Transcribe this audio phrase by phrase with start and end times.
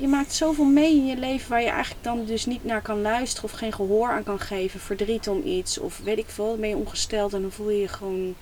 [0.00, 3.00] je maakt zoveel mee in je leven waar je eigenlijk dan dus niet naar kan
[3.00, 4.80] luisteren of geen gehoor aan kan geven.
[4.80, 6.56] Verdriet om iets of weet ik veel.
[6.56, 8.34] Ben je ongesteld en dan voel je je gewoon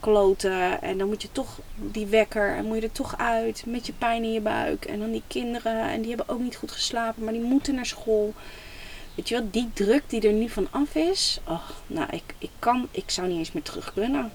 [0.00, 0.82] kloten.
[0.82, 3.92] En dan moet je toch die wekker en moet je er toch uit met je
[3.92, 4.84] pijn in je buik.
[4.84, 7.86] En dan die kinderen en die hebben ook niet goed geslapen, maar die moeten naar
[7.86, 8.34] school.
[9.14, 11.40] Weet je wel, die druk die er nu van af is.
[11.48, 14.32] Oh, nou, ik, ik kan, ik zou niet eens meer terug kunnen.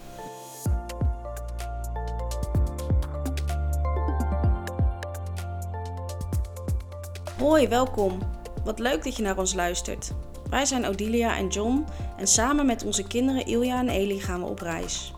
[7.38, 8.20] Hoi, welkom.
[8.64, 10.12] Wat leuk dat je naar ons luistert.
[10.50, 11.86] Wij zijn Odilia en John
[12.18, 15.14] en samen met onze kinderen Ilja en Eli gaan we op reis.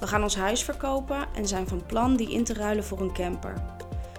[0.00, 3.12] We gaan ons huis verkopen en zijn van plan die in te ruilen voor een
[3.12, 3.54] camper.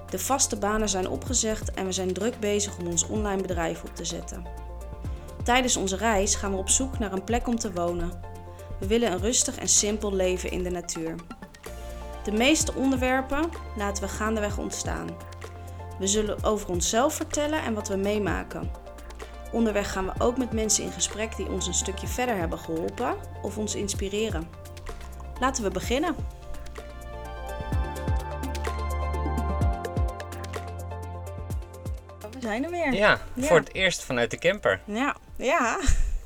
[0.09, 3.95] De vaste banen zijn opgezegd en we zijn druk bezig om ons online bedrijf op
[3.95, 4.45] te zetten.
[5.43, 8.12] Tijdens onze reis gaan we op zoek naar een plek om te wonen.
[8.79, 11.15] We willen een rustig en simpel leven in de natuur.
[12.23, 15.28] De meeste onderwerpen laten we gaandeweg ontstaan.
[15.99, 18.71] We zullen over onszelf vertellen en wat we meemaken.
[19.52, 23.15] Onderweg gaan we ook met mensen in gesprek die ons een stukje verder hebben geholpen
[23.41, 24.49] of ons inspireren.
[25.40, 26.15] Laten we beginnen.
[32.32, 32.93] We zijn er weer.
[32.93, 33.48] Ja, Ja.
[33.48, 34.79] voor het eerst vanuit de camper.
[34.85, 35.79] Ja, ja.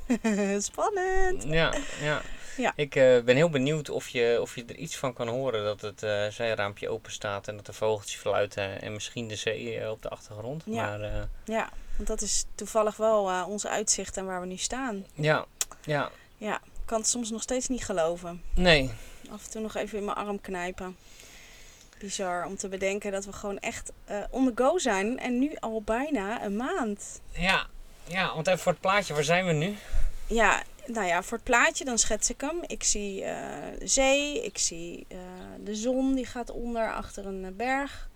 [0.58, 1.42] Spannend.
[1.44, 2.20] Ja, ja.
[2.56, 2.72] Ja.
[2.76, 5.80] Ik eh, ben heel benieuwd of je, of je er iets van kan horen dat
[5.80, 9.90] het eh, zijraampje open staat en dat de vogeltjes fluiten en misschien de zee eh,
[9.90, 10.62] op de achtergrond.
[10.66, 10.72] Ja.
[10.96, 15.06] Maar Ja, want dat is toevallig wel onze uitzicht en waar we nu staan.
[15.14, 15.44] ja,
[15.84, 18.42] ja, Ja, ik kan het soms nog steeds niet geloven.
[18.54, 18.90] nee.
[19.30, 20.96] Af en toe nog even in mijn arm knijpen.
[21.98, 23.92] Bizar om te bedenken dat we gewoon echt
[24.30, 25.18] on the go zijn.
[25.18, 27.20] En nu al bijna een maand.
[27.32, 27.66] Ja,
[28.04, 29.76] ja, want even voor het plaatje, waar zijn we nu?
[30.26, 32.62] Ja, nou ja, voor het plaatje dan schets ik hem.
[32.66, 35.18] Ik zie eh, zee, ik zie eh,
[35.64, 38.12] de zon die gaat onder achter een eh, berg.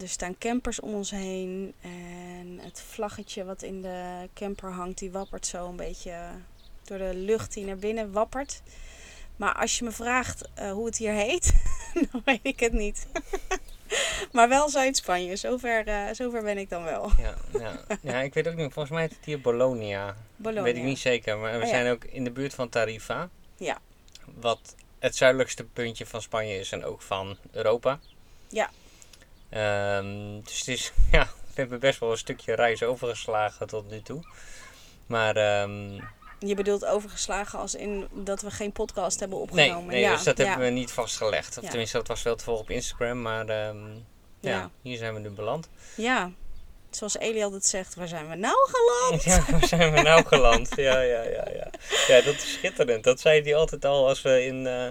[0.00, 1.74] Er staan campers om ons heen.
[1.80, 6.28] En het vlaggetje wat in de camper hangt, die wappert zo een beetje
[6.84, 8.62] door de lucht die naar binnen wappert.
[9.36, 11.52] Maar als je me vraagt hoe het hier heet,
[12.10, 13.06] dan weet ik het niet.
[14.32, 17.10] maar wel Zuid-Spanje, zover, eh, zover ben ik dan wel.
[17.18, 17.80] Ja, ja.
[18.02, 20.16] ja, ik weet ook niet, volgens mij heet het hier Bologna.
[20.36, 20.62] Bologna.
[20.62, 21.68] Weet ik niet zeker, maar we Oh ja.
[21.68, 23.28] zijn ook in de buurt van Tarifa.
[23.56, 23.78] Ja.
[24.34, 27.98] Wat het zuidelijkste puntje van Spanje is en ook van Europa.
[28.48, 28.70] Ja.
[29.48, 34.02] Ehm, dus het is, ja, we hebben best wel een stukje reis overgeslagen tot nu
[34.02, 34.24] toe.
[35.06, 36.00] Maar ehm,
[36.38, 39.92] Je bedoelt overgeslagen als in dat we geen podcast hebben nee, opgenomen.
[39.92, 41.58] nee ja, dus dat hebben we niet vastgelegd.
[41.58, 43.84] Of tenminste, dat was wel te volgen op Instagram, maar ehm,
[44.40, 44.50] ja.
[44.50, 44.70] Ja.
[44.82, 45.68] hier zijn we nu beland.
[45.96, 46.30] Ja,
[46.90, 49.22] zoals Eli altijd zegt, waar zijn we nou geland?
[49.32, 50.68] Ja, waar zijn we nou geland?
[50.76, 51.70] Ja, ja, ja, ja.
[52.06, 53.04] Ja, dat is schitterend.
[53.04, 54.88] Dat zei hij altijd al als we in, eh,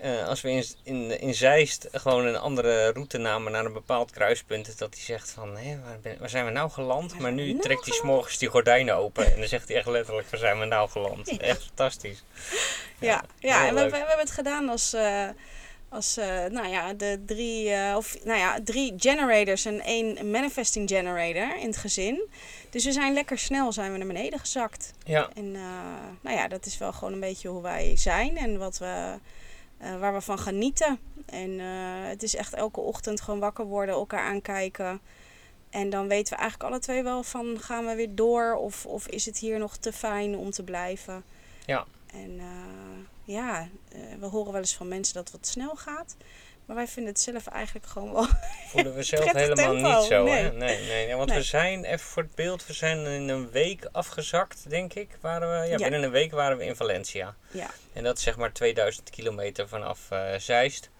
[0.00, 4.10] eh, als we in, in, in Zeist gewoon een andere route namen naar een bepaald
[4.10, 4.78] kruispunt.
[4.78, 7.18] Dat hij zegt van, hé, waar, ben- waar zijn we nou geland?
[7.18, 9.32] Maar we nu nou trekt hij s'morgens die gordijnen open.
[9.32, 11.30] En dan zegt hij echt letterlijk, waar zijn we nou geland?
[11.30, 11.38] Ja.
[11.38, 12.22] Echt fantastisch.
[12.98, 13.96] Ja, ja, en we, we leuk.
[13.98, 15.28] hebben het gedaan als, eh,
[15.88, 21.56] als eh, nou ja, de drie, of, nou ja, drie generators en één manifesting generator
[21.58, 22.20] in het gezin.
[22.70, 24.92] Dus we zijn lekker snel zijn we naar beneden gezakt.
[25.04, 25.52] Ja, En
[26.20, 29.18] nou ja, dat is wel gewoon een beetje hoe wij zijn en wat we,
[29.78, 30.98] eh, waar we van genieten.
[31.26, 35.00] En eh, het is echt elke ochtend gewoon wakker worden, elkaar aankijken.
[35.70, 39.08] En dan weten we eigenlijk alle twee wel van gaan we weer door of, of
[39.08, 41.24] is het hier nog te fijn om te blijven.
[41.66, 41.86] Ja.
[42.06, 43.68] En eh, ja,
[44.20, 46.16] we horen wel eens van mensen dat het wat snel gaat.
[46.68, 48.26] Maar wij vinden het zelf eigenlijk gewoon wel...
[48.72, 50.24] voelen we zelf helemaal tempo, niet zo.
[50.24, 50.34] nee.
[50.34, 50.52] Hè?
[50.52, 51.38] Nee, nee, nee, want Nee.
[51.38, 55.08] we zijn, even voor het beeld, we zijn in een week afgezakt, denk ik.
[55.20, 55.76] Waren we, ja, Ja.
[55.76, 57.34] binnen een week waren we in Valencia.
[57.50, 60.90] Ja, En dat is zeg maar 2000 kilometer vanaf eh Zeist.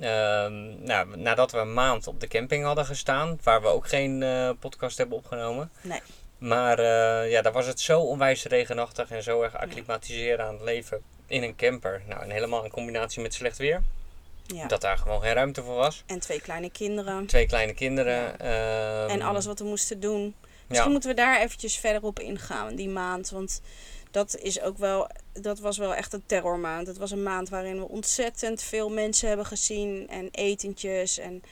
[0.00, 4.22] Ehm, nou, nadat we een maand op de camping hadden gestaan, waar we ook geen
[4.22, 5.70] eh, podcast hebben opgenomen.
[5.80, 6.00] nee.
[6.38, 10.62] Maar eh, ja, daar was het zo onwijs regenachtig en zo erg acclimatiseren aan het
[10.62, 12.02] leven in een camper.
[12.06, 13.82] Nou, en helemaal in combinatie met slecht weer.
[14.54, 14.66] Ja.
[14.66, 16.02] Dat daar gewoon geen ruimte voor was.
[16.06, 17.26] En twee kleine kinderen.
[17.26, 18.38] Twee kleine kinderen.
[18.38, 20.34] ehm, En alles wat we moesten doen.
[20.66, 23.30] Misschien moeten we daar eventjes verder op ingaan, die maand.
[23.30, 23.60] Want
[24.10, 26.86] dat is ook wel, dat was wel echt een terrormaand.
[26.86, 30.08] Het was een maand waarin we ontzettend veel mensen hebben gezien.
[30.08, 31.42] En etentjes en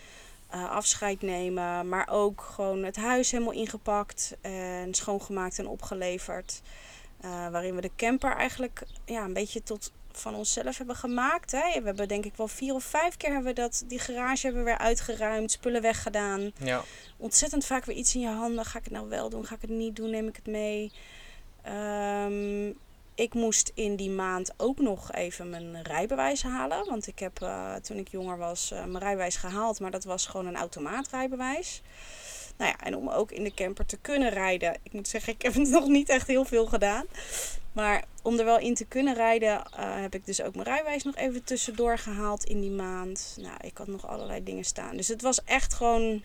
[0.50, 1.88] eh, afscheid nemen.
[1.88, 4.36] Maar ook gewoon het huis helemaal ingepakt.
[4.40, 6.60] En schoongemaakt en opgeleverd.
[7.20, 11.50] Eh, waarin we de camper eigenlijk ja, een beetje tot van onszelf hebben gemaakt.
[11.50, 11.80] Hè.
[11.80, 14.64] We hebben denk ik wel vier of vijf keer hebben we dat, die garage hebben
[14.64, 15.50] we weer uitgeruimd.
[15.50, 16.82] Spullen weggedaan ja,
[17.16, 18.64] ontzettend vaak weer iets in je handen.
[18.64, 19.46] Ga ik het nou wel doen?
[19.46, 20.10] Ga ik het niet doen?
[20.10, 20.92] Neem ik het mee?
[21.62, 22.68] Ehm,
[23.14, 26.86] ik moest in die maand ook nog even mijn rijbewijs halen.
[26.88, 30.26] Want ik heb uh, toen ik jonger was uh, mijn rijbewijs gehaald, maar dat was
[30.26, 31.82] gewoon een automaatrijbewijs.
[32.56, 34.76] Nou ja, en om ook in de camper te kunnen rijden.
[34.82, 37.06] Ik moet zeggen, ik heb het nog niet echt heel veel gedaan.
[37.78, 41.02] Maar om er wel in te kunnen rijden, uh, heb ik dus ook mijn rijbewijs
[41.02, 43.36] nog even tussendoor gehaald in die maand.
[43.40, 44.96] Nou, ik had nog allerlei dingen staan.
[44.96, 46.22] Dus het was echt gewoon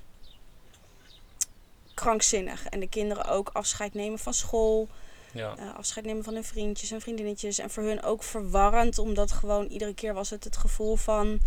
[1.93, 2.65] krankzinnig.
[2.65, 4.87] En de kinderen ook afscheid nemen van school.
[5.33, 5.55] Ja.
[5.59, 7.59] Uh, afscheid nemen van hun vriendjes en vriendinnetjes.
[7.59, 11.39] En voor hun ook verwarrend, omdat gewoon iedere keer was het het gevoel van...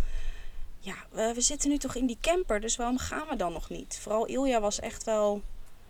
[0.79, 3.69] Ja, we, we zitten nu toch in die camper, dus waarom gaan we dan nog
[3.69, 3.99] niet?
[4.01, 5.41] Vooral Ilja was echt wel...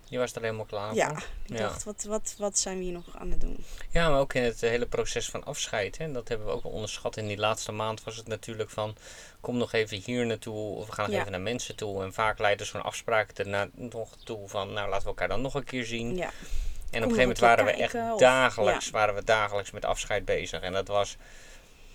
[0.09, 1.17] Je was er helemaal klaar Ja, voor.
[1.45, 1.57] ik Ja.
[1.57, 3.63] dacht, wat, wat, wat zijn we hier nog aan het doen?
[3.89, 5.97] Ja, maar ook in het hele proces van afscheid.
[5.97, 7.17] Hè, dat hebben we ook wel onderschat.
[7.17, 8.95] In die laatste maand was het natuurlijk van...
[9.41, 10.75] Kom nog even hier naartoe.
[10.75, 11.19] Of we gaan nog Ja.
[11.19, 12.03] even naar mensen toe.
[12.03, 14.73] En vaak leidde zo'n afspraak erna nog toe van...
[14.73, 16.15] Nou, laten we elkaar dan nog een keer zien.
[16.15, 19.85] Ja, En op een gegeven moment waren we echt of- dagelijks, waren we dagelijks met
[19.85, 20.61] afscheid bezig.
[20.61, 21.17] En dat was,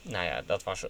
[0.03, 0.85] nou ja, dat was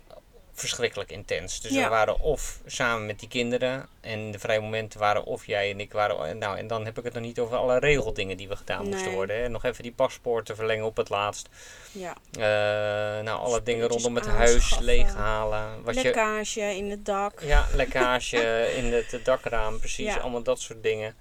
[0.54, 1.60] verschrikkelijk intens.
[1.60, 1.82] Dus Ja.
[1.82, 5.81] we waren of samen met die kinderen en de vrije momenten waren of jij en
[5.81, 6.26] ik waren.
[6.28, 8.88] en Nou, en dan heb ik het nog niet over alle regeldingen die we gedaan
[8.88, 9.37] moesten worden.
[9.37, 9.49] Hè.
[9.49, 11.49] Nog even die paspoorten verlengen op het laatst.
[11.93, 12.16] ja.
[12.32, 15.82] Eh, nou, alle dingen rondom het huis leeghalen.
[15.82, 17.40] Wat je, Lekkage in het dak.
[17.43, 20.06] ja, lekkage in het dakraam, precies.
[20.06, 20.16] Ja.
[20.16, 21.14] Allemaal dat soort dingen.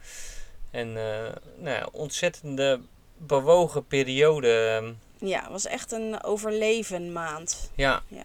[0.71, 2.79] En eh, nou ja, ontzettende
[3.17, 4.83] bewogen periode.
[5.19, 7.71] Ja, het was echt een overleven maand.
[7.75, 8.01] Ja.
[8.07, 8.23] Ja.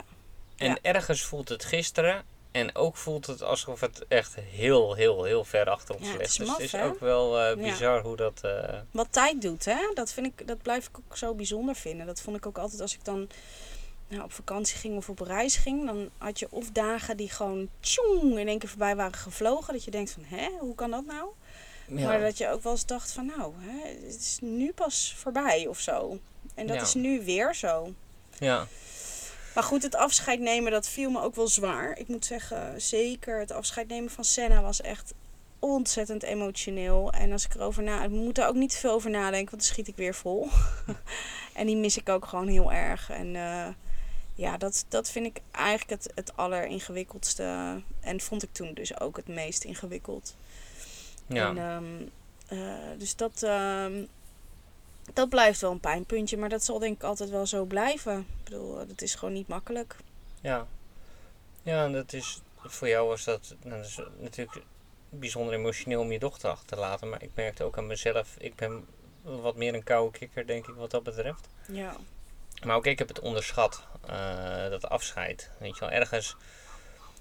[0.56, 0.79] En Ja.
[0.82, 2.25] ergens voelt het gisteren.
[2.50, 6.20] En ook voelt het alsof het echt heel, heel, heel ver achter ons ligt.
[6.20, 6.85] is dus het is hè?
[6.85, 8.41] ook wel eh, bizar hoe dat...
[8.43, 9.76] eh, Wat tijd doet, hè?
[9.94, 12.06] Dat, vind ik, dat blijf ik ook zo bijzonder vinden.
[12.06, 13.29] Dat vond ik ook altijd als ik dan
[14.08, 15.87] nou, op vakantie ging of op reis ging.
[15.87, 19.73] Dan had je of dagen die gewoon tjoeng in één keer voorbij waren gevlogen.
[19.73, 21.29] Dat je denkt van, hè, hoe kan dat nou?
[21.87, 22.06] ja.
[22.06, 25.67] Maar dat je ook wel eens dacht van, nou, hè, het is nu pas voorbij
[25.67, 26.19] of zo.
[26.55, 26.82] En dat Ja.
[26.82, 27.93] is nu weer zo.
[28.38, 28.67] ja.
[29.56, 31.99] Maar goed, het afscheid nemen, dat viel me ook wel zwaar.
[31.99, 35.14] Ik moet zeggen, zeker het afscheid nemen van Senna was echt
[35.58, 37.12] ontzettend emotioneel.
[37.12, 38.05] En als ik erover na...
[38.05, 40.49] Ik moet er ook niet te veel over nadenken, want dan schiet ik weer vol.
[41.55, 43.11] en die mis ik ook gewoon heel erg.
[43.11, 43.69] En eh,
[44.35, 47.82] ja, dat, dat vind ik eigenlijk het, het alleringewikkeldste.
[48.00, 50.37] En vond ik toen dus ook het meest ingewikkeld.
[51.26, 51.49] ja.
[51.49, 52.09] En, ehm,
[52.61, 54.05] eh, dus dat, ehm,
[55.12, 56.37] dat blijft wel een pijnpuntje.
[56.37, 58.19] Maar dat zal denk ik altijd wel zo blijven.
[58.19, 59.97] Ik bedoel, eh, dat is gewoon niet makkelijk.
[60.41, 60.67] Ja.
[61.62, 64.62] Ja, en dat is, voor jou was dat, nou, dat is natuurlijk
[65.08, 67.08] bijzonder emotioneel om je dochter achter te laten.
[67.08, 68.87] Maar ik merkte ook aan mezelf, ik ben
[69.23, 71.49] wat meer een koude kikker, denk ik, wat dat betreft.
[71.73, 71.97] Ja.
[72.64, 75.50] Maar ook ik heb het onderschat, eh, dat afscheid.
[75.59, 76.37] Weet je wel, ergens.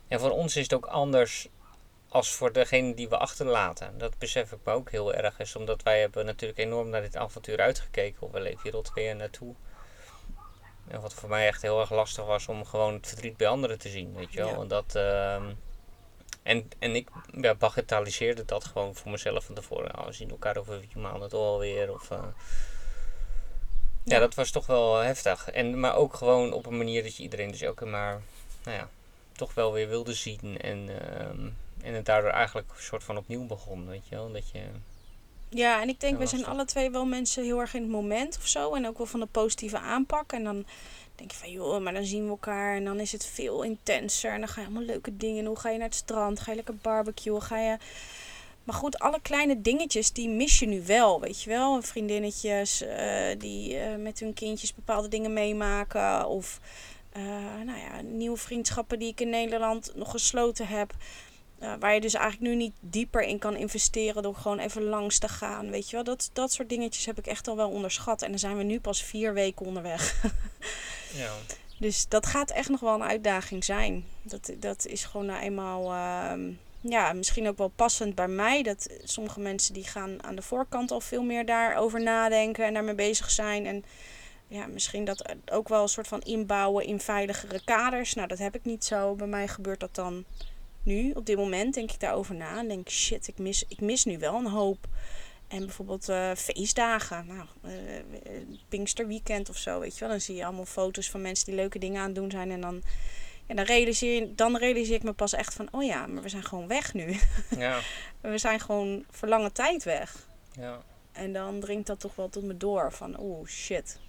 [0.07, 1.47] En voor ons is het ook anders
[2.15, 3.97] als voor degene die we achterlaten.
[3.97, 5.39] Dat besef ik me ook heel erg.
[5.39, 8.31] Is omdat wij hebben natuurlijk enorm naar dit avontuur uitgekeken.
[8.31, 9.55] We leven hier al twee jaar naartoe.
[10.87, 13.79] En wat voor mij echt heel erg lastig was om gewoon het verdriet bij anderen
[13.79, 14.13] te zien.
[14.15, 14.49] Weet je wel.
[14.49, 14.59] Ja.
[14.59, 15.53] En, dat, ehm,
[16.43, 17.09] en, en ik
[17.41, 19.91] ja, bagatelliseerde dat gewoon voor mezelf van tevoren.
[19.95, 21.93] Nou, we zien elkaar over vier maanden toch alweer.
[21.93, 22.17] Of, eh,
[24.03, 24.19] ja, Ja.
[24.19, 25.49] dat was toch wel heftig.
[25.51, 28.21] En, maar ook gewoon op een manier dat je iedereen dus ook maar,
[28.63, 28.89] nou ja,
[29.31, 30.61] toch wel weer wilde zien.
[30.61, 31.49] En, ehm,
[31.85, 34.31] en het daardoor eigenlijk een soort van opnieuw begon, weet je wel.
[34.31, 34.61] Dat je,
[35.49, 38.37] Ja, en ik denk, wij zijn alle twee wel mensen heel erg in het moment
[38.37, 38.73] of zo.
[38.73, 40.31] En ook wel van de positieve aanpak.
[40.31, 40.65] En dan
[41.15, 42.75] denk je van, joh, maar dan zien we elkaar.
[42.75, 44.31] En dan is het veel intenser.
[44.31, 45.57] En dan ga je allemaal leuke dingen doen.
[45.57, 46.39] Ga je naar het strand?
[46.39, 47.41] Ga je lekker barbecuen?
[47.41, 47.77] Ga je...
[48.63, 51.81] Maar goed, alle kleine dingetjes, die mis je nu wel, weet je wel.
[51.81, 56.27] Vriendinnetjes eh, die eh, met hun kindjes bepaalde dingen meemaken.
[56.27, 56.59] Of
[57.11, 57.23] eh,
[57.65, 60.93] nou ja, nieuwe vriendschappen die ik in Nederland nog gesloten heb.
[61.79, 65.27] Waar je dus eigenlijk nu niet dieper in kan investeren door gewoon even langs te
[65.27, 65.69] gaan.
[65.69, 68.21] Weet je wel, dat, dat soort dingetjes heb ik echt al wel onderschat.
[68.21, 70.23] En dan zijn we nu pas vier weken onderweg.
[71.21, 71.31] ja,
[71.79, 74.05] Dus dat gaat echt nog wel een uitdaging zijn.
[74.21, 78.63] Dat, dat is gewoon nou eenmaal, ehm, ja, misschien ook wel passend bij mij.
[78.63, 82.95] Dat sommige mensen die gaan aan de voorkant al veel meer daarover nadenken en daarmee
[82.95, 83.65] bezig zijn.
[83.65, 83.85] En
[84.47, 88.13] ja, misschien dat ook wel een soort van inbouwen in veiligere kaders.
[88.13, 89.15] Nou, dat heb ik niet zo.
[89.15, 90.25] Bij mij gebeurt dat dan
[90.85, 91.11] nu.
[91.11, 94.17] Op dit moment denk ik daarover na en denk shit, ik mis, ik mis nu
[94.17, 94.87] wel een hoop.
[95.47, 97.71] En bijvoorbeeld eh, feestdagen, nou, eh,
[98.69, 100.09] Pinksterweekend of zo, weet je wel.
[100.09, 102.51] Dan zie je allemaal foto's van mensen die leuke dingen aan het doen zijn.
[102.51, 102.81] En dan,
[103.47, 106.29] ja, dan, realiseer, je- dan realiseer ik me pas echt van, oh ja, maar we
[106.29, 107.17] zijn gewoon weg nu.
[107.57, 107.79] ja,
[108.21, 110.27] we zijn gewoon voor lange tijd weg.
[110.51, 113.99] ja, En dan dringt dat toch wel tot me door van, oeh, shit.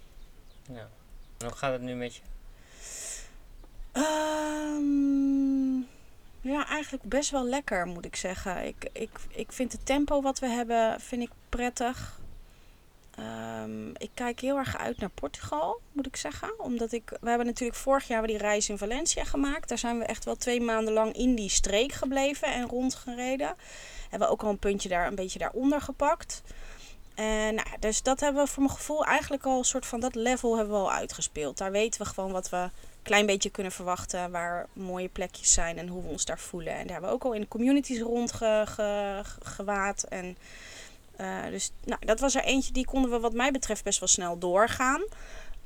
[0.71, 0.89] ja.
[1.37, 2.21] En hoe gaat het nu met je?
[3.91, 5.81] Ehm,
[6.47, 8.65] ja, eigenlijk best wel lekker, moet ik zeggen.
[8.65, 12.19] Ik, ik, ik vind het tempo wat we hebben, vind ik prettig.
[13.15, 16.59] Ehm, ik kijk heel erg uit naar Portugal, moet ik zeggen.
[16.59, 19.69] Omdat ik, we hebben natuurlijk vorig jaar die reis in Valencia gemaakt.
[19.69, 23.55] Daar zijn we echt wel twee maanden lang in die streek gebleven en rondgereden.
[24.09, 26.43] Hebben we ook al een puntje daar een beetje daaronder gepakt.
[27.15, 30.15] En nou, dus dat hebben we voor mijn gevoel eigenlijk al een soort van dat
[30.15, 31.57] level hebben we al uitgespeeld.
[31.57, 32.69] Daar weten we gewoon wat we
[33.07, 34.31] klein beetje kunnen verwachten.
[34.31, 36.73] Waar mooie plekjes zijn en hoe we ons daar voelen.
[36.73, 40.05] En daar hebben we ook al in de communities rondgewaad.
[40.09, 40.37] En
[41.21, 44.09] uh, dus nou, dat was er eentje die konden we wat mij betreft best wel
[44.09, 45.01] snel doorgaan.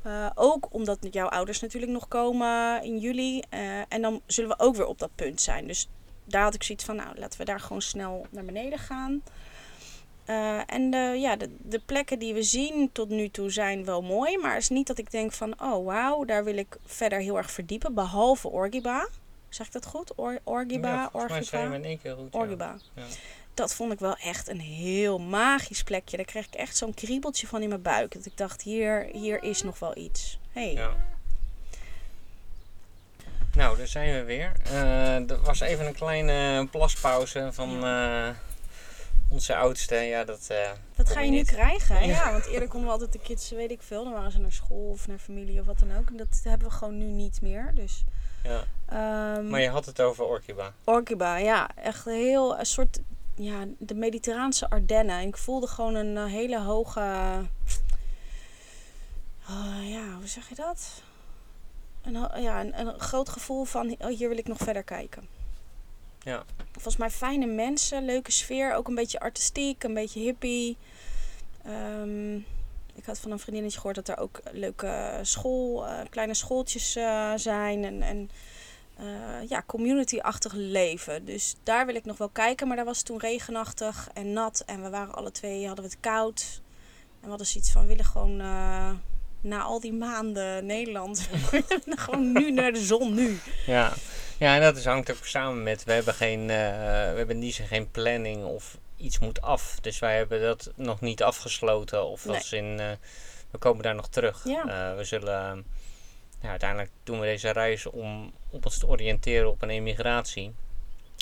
[0.06, 3.44] Uh, ook omdat jouw ouders natuurlijk nog komen in juli.
[3.54, 5.68] Uh, en dan zullen we ook weer op dat punt zijn.
[5.68, 5.90] Dus
[6.26, 9.22] daar had ik zoiets van, nou laten we daar gewoon snel naar beneden gaan.
[10.66, 14.38] En de, ja, de, de plekken die we zien tot nu toe zijn wel mooi.
[14.38, 17.38] Maar het is niet dat ik denk van, oh wauw, daar wil ik verder heel
[17.38, 17.94] erg verdiepen.
[17.94, 19.08] Behalve Orgiba.
[19.50, 20.16] Zeg ik dat goed?
[20.16, 20.94] Or, Orgiba?
[20.94, 21.74] Ja, Orgiba.
[21.74, 22.34] in één keer goed.
[22.34, 22.76] Orgiba.
[22.94, 23.04] Ja.
[23.54, 26.18] Dat vond ik wel echt een heel magisch plekje.
[26.18, 28.14] Daar kreeg ik echt zo'n kriebeltje van in mijn buik.
[28.14, 30.40] Dat ik dacht, hier, hier is nog wel iets.
[30.52, 30.74] Hey.
[30.74, 30.92] Ja.
[33.54, 34.52] Nou, daar zijn we weer.
[34.66, 38.30] Uh, er was even een kleine plaspauze van uh,
[39.32, 39.96] onze oudste.
[39.96, 42.08] Ja, dat, uh, dat ga je nu krijgen.
[42.08, 42.32] Ja.
[42.32, 44.04] want eerder konden we altijd de kids, weet ik veel.
[44.04, 46.10] Dan waren ze naar school of naar familie of wat dan ook.
[46.10, 47.72] En dat hebben we gewoon nu niet meer.
[47.76, 48.04] Dus,
[48.44, 48.64] ja.
[49.38, 50.74] Um, maar je had het over Orkiba.
[50.84, 51.70] Orkiba, ja.
[51.76, 53.00] Echt een heel een soort
[53.36, 55.20] ja, de Mediterraanse Ardennen.
[55.20, 57.00] En ik voelde gewoon een uh, hele hoge.
[59.50, 61.02] Uh, ja, hoe zeg je dat?
[62.02, 65.41] Een, ja, een, een, groot gevoel van oh, hier wil ik nog verder kijken.
[66.24, 66.44] Ja.
[66.72, 70.78] Volgens mij fijne mensen, leuke sfeer, ook een beetje artistiek, een beetje hippie.
[71.68, 72.46] Um,
[72.96, 77.32] ik had van een vriendinnetje gehoord dat er ook leuke school, uh, kleine schooltjes uh,
[77.36, 77.84] zijn.
[77.84, 78.30] En, en
[79.00, 81.26] uh, ja, community-achtig leven.
[81.26, 82.68] Dus daar wil ik nog wel kijken.
[82.68, 84.64] Maar daar was het toen regenachtig en nat.
[84.66, 86.62] En we waren alle twee, hadden we het koud.
[87.14, 88.36] En we hadden zoiets van, we willen gewoon
[89.42, 91.30] na al die maanden Nederland.
[91.86, 93.40] gewoon nu naar de zon, nu.
[93.66, 93.94] Ja.
[94.42, 97.92] Ja, en dat hangt ook samen met, we hebben, geen, uh, we hebben niet geen
[97.92, 99.78] planning of iets moet af.
[99.82, 102.06] Dus wij hebben dat nog niet afgesloten.
[102.06, 102.36] Of nee.
[102.36, 102.78] als in,
[103.52, 104.42] we komen daar nog terug.
[104.46, 104.96] Ja.
[104.96, 105.66] we zullen
[106.42, 110.54] ja, uiteindelijk doen we deze reis om, op ons te oriënteren op een emigratie.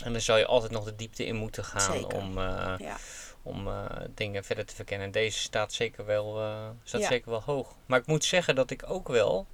[0.03, 2.97] En dan zal je altijd nog de diepte in moeten gaan om, uh, ja.
[3.43, 3.85] om uh,
[4.15, 5.11] dingen verder te verkennen.
[5.11, 7.07] Deze staat zeker wel, uh, staat ja.
[7.07, 7.75] zeker wel hoog.
[7.85, 9.47] Maar ik moet zeggen dat ik ook wel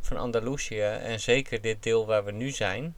[0.00, 2.96] van Andalusië en zeker dit deel waar we nu zijn,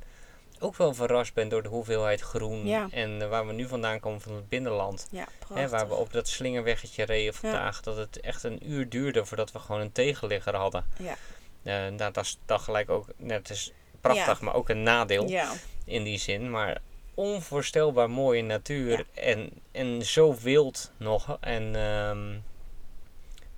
[0.65, 2.67] ook wel verrast ben door de hoeveelheid groen.
[2.67, 2.89] Ja.
[2.91, 5.09] En waar we nu vandaan komen van het binnenland.
[5.11, 7.81] Ja, Hè, waar we op dat slingerweggetje reden vandaag.
[7.81, 10.87] Dat het echt een uur duurde voordat we gewoon een tegenligger hadden.
[10.99, 11.17] Ja.
[11.63, 15.53] Uh, nou, dat is dan gelijk ook, net is prachtig, maar ook een nadeel ja.
[15.85, 16.51] in die zin.
[16.51, 16.81] Maar
[17.15, 21.37] onvoorstelbaar mooie natuur en, en zo wild nog.
[21.41, 22.45] En um,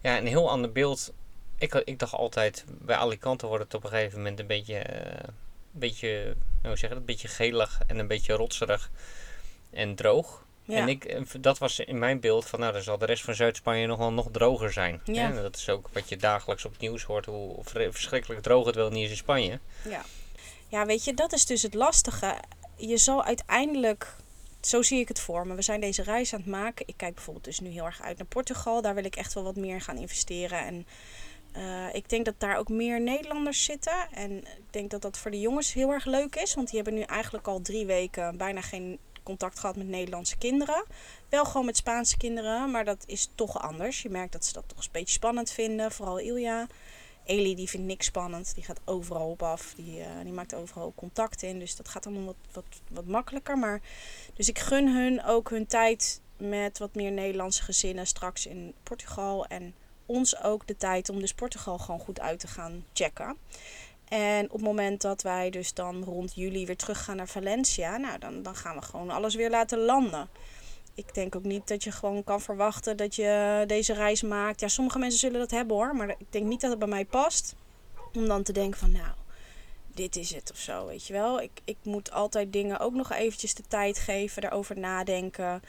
[0.00, 1.12] ja, een heel ander beeld.
[1.58, 5.10] Ik, ik dacht altijd, bij Alicante wordt het op een gegeven moment een beetje, uh,
[5.22, 5.34] een
[5.78, 8.90] beetje, hoe zeg je dat, een beetje gelig en een beetje rotserig
[9.70, 10.44] en droog.
[10.66, 10.76] Ja.
[10.76, 13.86] En ik, dat was in mijn beeld van, nou, dan zal de rest van Zuid-Spanje
[13.86, 15.00] nog wel nog droger zijn.
[15.04, 15.30] Ja.
[15.30, 18.74] En dat is ook wat je dagelijks op het nieuws hoort, hoe verschrikkelijk droog het
[18.74, 19.60] wel niet is in Spanje.
[19.88, 20.04] Ja.
[20.68, 22.36] ja, weet je, dat is dus het lastige.
[22.76, 24.16] Je zal uiteindelijk,
[24.60, 26.86] zo zie ik het voor me, we zijn deze reis aan het maken.
[26.88, 28.82] Ik kijk bijvoorbeeld dus nu heel erg uit naar Portugal.
[28.82, 30.66] Daar wil ik echt wel wat meer gaan investeren.
[30.66, 30.86] En
[31.56, 34.08] uh, ik denk dat daar ook meer Nederlanders zitten.
[34.12, 36.54] En ik denk dat dat voor de jongens heel erg leuk is.
[36.54, 40.84] Want die hebben nu eigenlijk al drie weken bijna geen contact gehad met Nederlandse kinderen.
[41.28, 44.02] Wel gewoon met Spaanse kinderen, maar dat is toch anders.
[44.02, 45.92] Je merkt dat ze dat toch een beetje spannend vinden.
[45.92, 46.66] Vooral Ilja.
[47.24, 48.54] Eli die vindt niks spannend.
[48.54, 49.72] Die gaat overal op af.
[49.76, 51.58] Die, uh, die maakt overal contact in.
[51.58, 53.58] Dus dat gaat allemaal wat, wat, wat makkelijker.
[53.58, 53.80] Maar,
[54.34, 59.46] dus ik gun hun ook hun tijd met wat meer Nederlandse gezinnen straks in Portugal.
[59.46, 59.74] En
[60.06, 63.36] ons ook de tijd om dus Portugal gewoon goed uit te gaan checken.
[64.08, 67.96] En op het moment dat wij dus dan rond juli weer terug gaan naar Valencia,
[67.96, 70.28] nou dan, dan gaan we gewoon alles weer laten landen.
[70.94, 74.60] Ik denk ook niet dat je gewoon kan verwachten dat je deze reis maakt.
[74.60, 77.04] Ja, sommige mensen zullen dat hebben hoor, maar ik denk niet dat het bij mij
[77.04, 77.54] past.
[78.14, 79.14] Om dan te denken van nou,
[79.94, 81.40] dit is het of zo, weet je wel.
[81.40, 85.62] Ik, ik moet altijd dingen ook nog eventjes de tijd geven, daarover nadenken.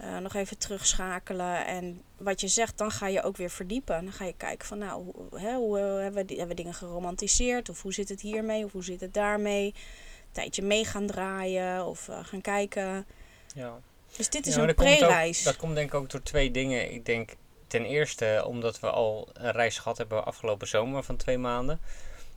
[0.00, 1.66] Uh, nog even terugschakelen.
[1.66, 4.04] En wat je zegt, dan ga je ook weer verdiepen.
[4.04, 6.74] Dan ga je kijken van, nou, hoe, hè, hoe uh, hebben, we, hebben we dingen
[6.74, 7.68] geromantiseerd?
[7.68, 8.64] Of hoe zit het hiermee?
[8.64, 9.66] Of hoe zit het daarmee?
[9.66, 13.06] Een tijdje mee gaan draaien of uh, gaan kijken.
[13.54, 13.80] Ja.
[14.16, 15.42] Dus dit is ja, een pre-reis.
[15.42, 16.92] Dat komt denk ik ook door twee dingen.
[16.92, 17.36] Ik denk
[17.66, 21.80] ten eerste omdat we al een reis gehad hebben afgelopen zomer van twee maanden.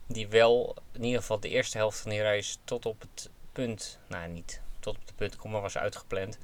[0.06, 3.98] Die wel, in ieder geval de eerste helft van die reis tot op het punt,
[4.06, 6.38] nou niet tot op het punt, kom maar was uitgepland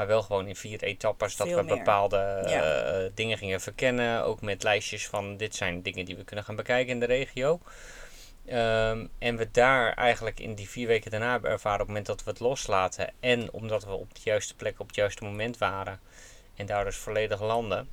[0.00, 1.76] Maar wel gewoon in vier etappes dat Veel we meer.
[1.76, 2.16] bepaalde
[2.46, 2.62] Ja.
[2.62, 4.24] eh, dingen gingen verkennen.
[4.24, 7.60] Ook met lijstjes van dit zijn dingen die we kunnen gaan bekijken in de regio.
[8.46, 12.06] Ehm, en we daar eigenlijk in die vier weken daarna hebben ervaren op het moment
[12.06, 13.12] dat we het loslaten.
[13.20, 16.00] En omdat we op de juiste plek op het juiste moment waren.
[16.56, 17.88] En daar dus volledig landen.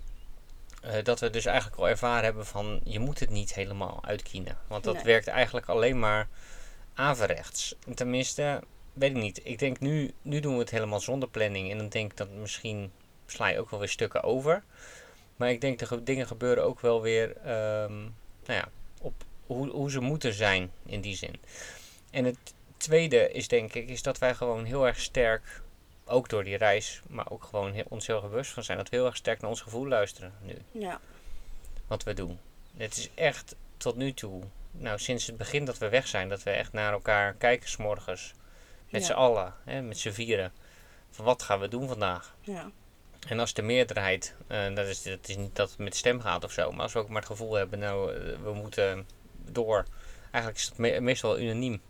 [0.81, 4.57] eh, dat we dus eigenlijk al ervaren hebben van je moet het niet helemaal uitkienen.
[4.67, 5.03] Want dat Nee.
[5.03, 6.27] werkt eigenlijk alleen maar
[6.93, 7.75] averechts.
[7.93, 8.61] Tenminste,
[8.99, 9.41] weet ik niet.
[9.43, 11.71] Ik denk nu, nu doen we het helemaal zonder planning.
[11.71, 12.91] En dan denk ik dat misschien
[13.25, 14.63] sla je ook wel weer stukken over.
[15.35, 17.95] Maar ik denk dat dingen gebeuren ook wel weer ehm,
[18.45, 18.69] nou ja,
[19.01, 19.13] op
[19.45, 21.35] hoe, hoe ze moeten zijn in die zin.
[22.11, 22.37] En het
[22.77, 25.61] tweede is denk ik, is dat wij gewoon heel erg sterk,
[26.05, 28.95] ook door die reis, maar ook gewoon heel, ons heel bewust van zijn, dat we
[28.95, 30.99] heel erg sterk naar ons gevoel luisteren nu Ja,
[31.87, 32.39] wat we doen.
[32.77, 36.43] Het is echt tot nu toe, nou sinds het begin dat we weg zijn, dat
[36.43, 38.33] we echt naar elkaar kijken s'morgens.
[38.89, 39.07] Met Ja.
[39.07, 40.51] z'n allen, hè, met z'n vieren.
[41.09, 42.35] Van wat gaan we doen vandaag?
[42.41, 42.69] ja,
[43.27, 46.43] En als de meerderheid, eh, dat, is, dat is niet dat het met stem gaat
[46.43, 49.07] of zo, maar als we ook maar het gevoel hebben, nou eh, we moeten
[49.51, 49.85] door.
[50.31, 51.81] Eigenlijk is dat me- meestal unaniem.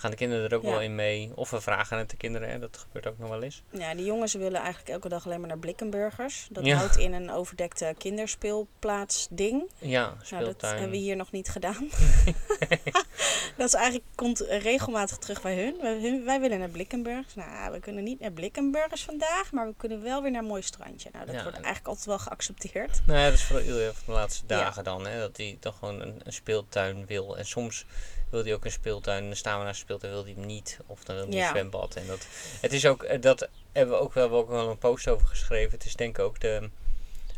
[0.00, 0.70] Gaan de kinderen er ook Ja.
[0.70, 1.30] wel in mee?
[1.34, 2.58] Of we vragen het de kinderen, hè?
[2.58, 3.62] dat gebeurt ook nog wel eens.
[3.70, 6.48] ja, die jongens willen eigenlijk elke dag alleen maar naar Blikkenburgers.
[6.50, 6.76] Dat Ja.
[6.76, 9.70] houdt in een overdekte kinderspeelplaats ding.
[9.78, 10.72] Ja, Nou, dat speeltuin.
[10.72, 11.88] hebben we hier nog niet gedaan.
[13.56, 15.76] dat is eigenlijk, komt regelmatig terug bij hun.
[15.80, 17.34] Wij, wij willen naar Blikkenburgers.
[17.34, 20.62] Nou, we kunnen niet naar Blikkenburgers vandaag, maar we kunnen wel weer naar een mooi
[20.62, 21.08] strandje.
[21.12, 23.00] Nou, dat Ja, wordt en- eigenlijk altijd wel geaccepteerd.
[23.06, 25.06] Nou ja, dat is vooral van de laatste dagen dan.
[25.06, 27.36] Hè, dat hij toch gewoon een, een speeltuin wil.
[27.38, 27.84] En soms
[28.30, 29.18] wil hij ook een speeltuin.
[29.22, 30.78] En dan staan we naar speeltuin, wil hij hem niet.
[30.86, 31.42] Of dan wil hij Ja.
[31.44, 31.94] een zwembad.
[31.94, 32.26] En dat,
[32.60, 35.08] het is ook, eh, dat hebben we ook wel, we hebben ook wel een post
[35.08, 35.70] over geschreven.
[35.72, 36.70] Het is denk ik ook de,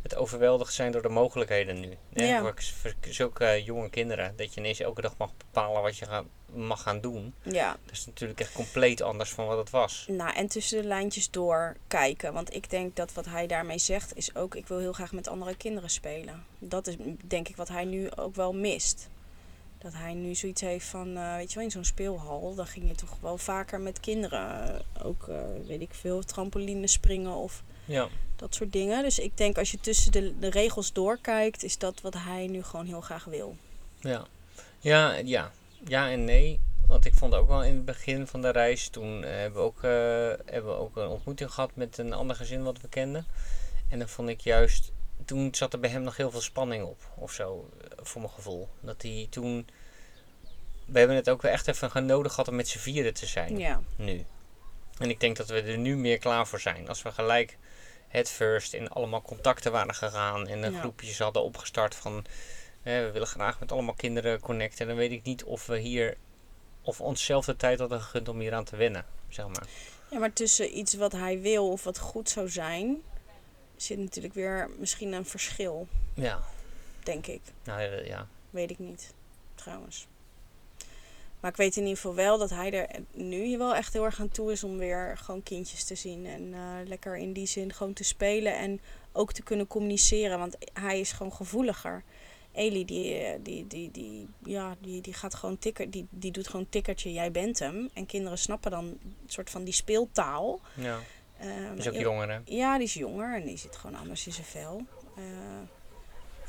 [0.03, 1.97] het overweldigd zijn door de mogelijkheden nu.
[2.13, 2.41] Hè, Ja.
[2.41, 4.37] Voor, voor zulke eh, jonge kinderen.
[4.37, 7.35] Dat je ineens elke dag mag bepalen wat je gaat, mag gaan doen.
[7.43, 10.05] Ja, Dat is natuurlijk echt compleet anders van wat het was.
[10.09, 12.33] nou, en tussen de lijntjes door kijken.
[12.33, 14.55] Want ik denk dat wat hij daarmee zegt is ook...
[14.55, 16.45] ik wil heel graag met andere kinderen spelen.
[16.59, 19.09] Dat is denk ik wat hij nu ook wel mist.
[19.83, 22.55] Dat hij nu zoiets heeft van, eh, weet je wel, in zo'n speelhal...
[22.55, 24.75] dan ging je toch wel vaker met kinderen...
[24.75, 28.09] eh, ook, eh, weet ik veel, trampoline springen of Ja.
[28.37, 29.03] dat soort dingen.
[29.03, 31.63] Dus ik denk als je tussen de, de regels doorkijkt...
[31.63, 33.57] is dat wat hij nu gewoon heel graag wil.
[34.00, 34.26] Ja.
[34.78, 35.50] Ja, ja.
[35.87, 36.61] Ja en nee.
[36.87, 39.83] Want ik vond ook wel in het begin van de reis, toen hebben, we ook,
[40.52, 43.26] hebben we ook een ontmoeting gehad met een ander gezin wat we kenden.
[43.89, 44.93] En dan vond ik juist,
[45.25, 48.69] toen zat er bij hem nog heel veel spanning op, of zo, voor mijn gevoel.
[48.81, 49.67] Dat hij toen,
[50.91, 53.59] we hebben het ook wel echt even nodig gehad om met z'n vieren te zijn,
[53.59, 54.25] Ja, nu.
[54.99, 56.89] En ik denk dat we er nu meer klaar voor zijn.
[56.89, 57.59] Als we gelijk
[58.09, 60.81] het first in allemaal contacten waren gegaan en een Ja.
[60.81, 62.25] groepjes hadden opgestart van
[62.83, 66.17] we willen graag met allemaal kinderen connecten, dan weet ik niet of we hier
[66.83, 69.67] of onszelf de tijd hadden gegund om hier aan te wennen, zeg maar.
[70.11, 73.03] Ja, maar tussen iets wat hij wil of wat goed zou zijn,
[73.76, 76.41] zit natuurlijk weer misschien een verschil, Ja,
[77.03, 77.41] denk ik.
[77.65, 78.26] nou ja, ja.
[78.50, 79.13] Weet ik niet,
[79.55, 80.07] trouwens.
[81.41, 84.21] Maar ik weet in ieder geval wel dat hij er nu wel echt heel erg
[84.21, 86.26] aan toe is om weer gewoon kindjes te zien.
[86.26, 88.81] En eh, lekker in die zin gewoon te spelen en
[89.13, 90.39] ook te kunnen communiceren.
[90.39, 92.03] Want hij is gewoon gevoeliger.
[92.53, 96.49] Eli, die, eh, die, die, die, ja, die, die gaat gewoon tikker, die, die doet
[96.49, 97.91] gewoon tikkertje, jij bent hem.
[97.95, 100.61] En kinderen snappen dan een soort van die speeltaal.
[100.75, 100.99] ja.
[101.39, 102.39] Ehm, is ook jonger hè.
[102.45, 104.87] ja, die is jonger en die zit gewoon anders in zijn vel.
[105.17, 105.23] Eh,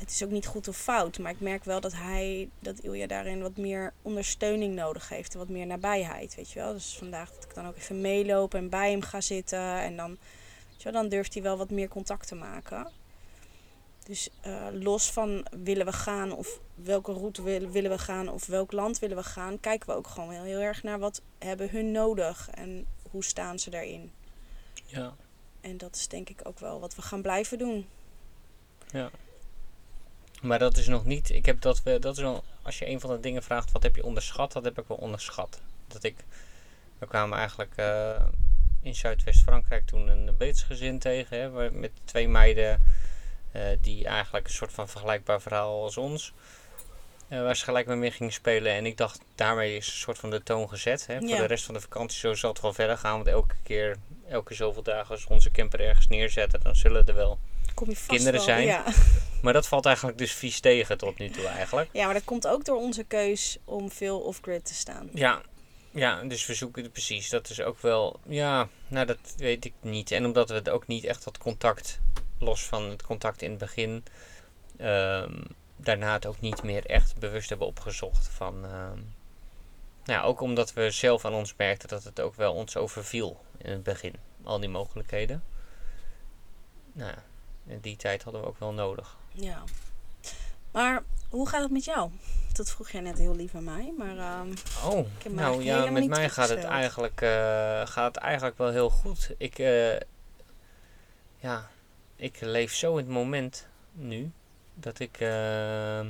[0.01, 3.07] het is ook niet goed of fout, maar ik merk wel dat hij, dat Ilja
[3.07, 6.73] daarin wat meer ondersteuning nodig heeft en wat meer nabijheid, weet je wel.
[6.73, 10.09] Dus vandaag dat ik dan ook even meeloop en bij hem ga zitten en dan,
[10.69, 12.87] weet je wel, dan durft hij wel wat meer contact te maken.
[14.03, 18.45] Dus eh, los van willen we gaan of welke route willen, willen we gaan of
[18.45, 21.69] welk land willen we gaan, kijken we ook gewoon heel, heel erg naar wat hebben
[21.69, 24.11] hun nodig en hoe staan ze daarin.
[24.85, 25.13] Ja.
[25.61, 27.87] En dat is denk ik ook wel wat we gaan blijven doen.
[30.41, 31.29] Maar dat is nog niet.
[31.29, 32.43] Ik heb dat, we, dat is wel.
[32.61, 34.51] Als je een van de dingen vraagt, wat heb je onderschat?
[34.51, 35.61] Dat heb ik wel onderschat.
[35.87, 36.15] Dat ik.
[36.97, 38.21] We kwamen eigenlijk eh,
[38.81, 41.39] in Zuidwest-Frankrijk toen een Brits gezin tegen.
[41.39, 42.81] Hè, waar- met twee meiden.
[43.51, 46.33] eh, die eigenlijk een soort van vergelijkbaar verhaal als ons.
[47.27, 48.71] eh, waar ze gelijk mee mee gingen spelen.
[48.73, 51.07] En ik dacht, daarmee is een soort van de toon gezet.
[51.07, 53.15] Hè, voor de rest van de vakantie zo zal het wel verder gaan.
[53.15, 53.95] Want elke keer,
[54.27, 57.39] elke zoveel dagen als we onze camper ergens neerzetten, dan zullen er wel.
[57.73, 58.65] Kom je vast Kinderen wel, zijn.
[58.65, 58.83] Ja.
[59.41, 61.89] Maar dat valt eigenlijk dus vies tegen tot nu toe eigenlijk.
[61.93, 65.09] ja, maar dat komt ook door onze keus om veel off-grid te staan.
[65.13, 65.41] Ja,
[65.91, 67.29] ja, dus we zoeken het precies.
[67.29, 70.11] Dat is ook wel, ja, nou dat weet ik niet.
[70.11, 71.99] En omdat we het ook niet echt dat contact,
[72.39, 74.03] los van het contact in het begin,
[74.77, 75.41] ehm,
[75.75, 78.99] daarna het ook niet meer echt bewust hebben opgezocht van, ehm,
[80.03, 83.41] nou ja, ook omdat we zelf aan ons merkten dat het ook wel ons overviel
[83.57, 85.43] in het begin, al die mogelijkheden.
[86.93, 87.13] nou
[87.63, 89.17] die tijd hadden we ook wel nodig.
[89.31, 89.63] Ja.
[90.71, 92.11] Maar hoe gaat het met jou?
[92.53, 94.53] Dat vroeg jij net heel lief aan mij, maar ehm,
[94.85, 99.31] Oh, nou ja, met mij gaat het, eigenlijk, eh, gaat het eigenlijk wel heel goed.
[99.37, 99.99] Ik, eh,
[101.39, 101.69] ja,
[102.15, 104.31] ik leef zo in het moment nu
[104.73, 106.03] dat ik, eh,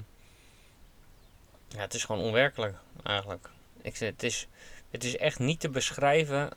[1.68, 3.50] ja, het is gewoon onwerkelijk eigenlijk.
[3.82, 4.48] Ik, zeg, het, is,
[4.90, 6.50] het is echt niet te beschrijven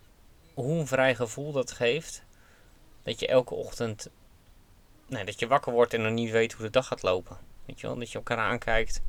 [0.55, 2.23] hoe een vrij gevoel dat geeft.
[3.03, 4.09] Dat je elke ochtend,
[5.15, 7.37] nee, dat je wakker wordt en nog niet weet hoe de dag gaat lopen.
[7.67, 9.03] Weet je wel, dat je elkaar aankijkt.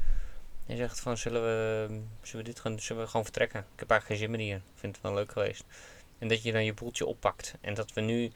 [0.67, 1.87] En zegt van, zullen we,
[2.21, 3.59] zullen we dit gaan, zullen we gewoon vertrekken?
[3.59, 4.55] Ik heb eigenlijk geen zin meer hier.
[4.73, 5.63] Ik vind het wel leuk geweest.
[6.19, 7.53] En dat je dan je boeltje oppakt.
[7.61, 8.31] En dat we nu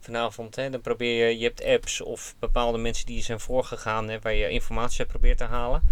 [0.00, 4.08] vanavond, hè, dan probeer je, je hebt apps of bepaalde mensen die je zijn voorgegaan,
[4.08, 5.82] hè, waar je informatie uit probeert te halen.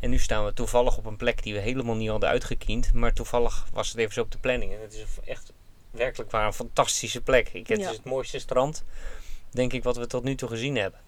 [0.00, 2.92] En nu staan we toevallig op een plek die we helemaal niet hadden uitgekiend.
[2.92, 4.72] Maar toevallig was het even zo op de planning.
[4.72, 5.52] En het is echt
[5.90, 7.48] werkelijk waar een fantastische plek.
[7.52, 7.90] Ik, het Ja.
[7.90, 8.84] is het mooiste strand,
[9.56, 11.00] denk ik, wat we tot nu toe gezien hebben.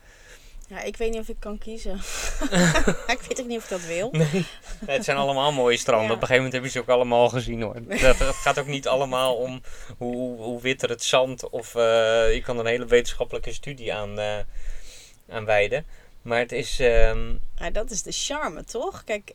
[0.69, 1.95] ja, ik weet niet of ik kan kiezen.
[3.17, 4.09] ik weet ook niet of ik dat wil.
[4.13, 4.47] Nee,
[4.87, 6.09] het zijn allemaal mooie stranden.
[6.09, 6.15] Ja.
[6.15, 7.75] Op een gegeven moment heb je ze ook allemaal al gezien hoor.
[7.89, 9.63] Dat, het gaat ook niet allemaal om
[9.99, 11.83] hoe, hoe witter het zand of eh,
[12.35, 14.39] je kan er een hele wetenschappelijke studie aan, eh
[15.29, 15.87] aan wijden.
[16.23, 19.05] Maar het is, ehm, Ja, dat is de charme, toch?
[19.05, 19.35] Kijk,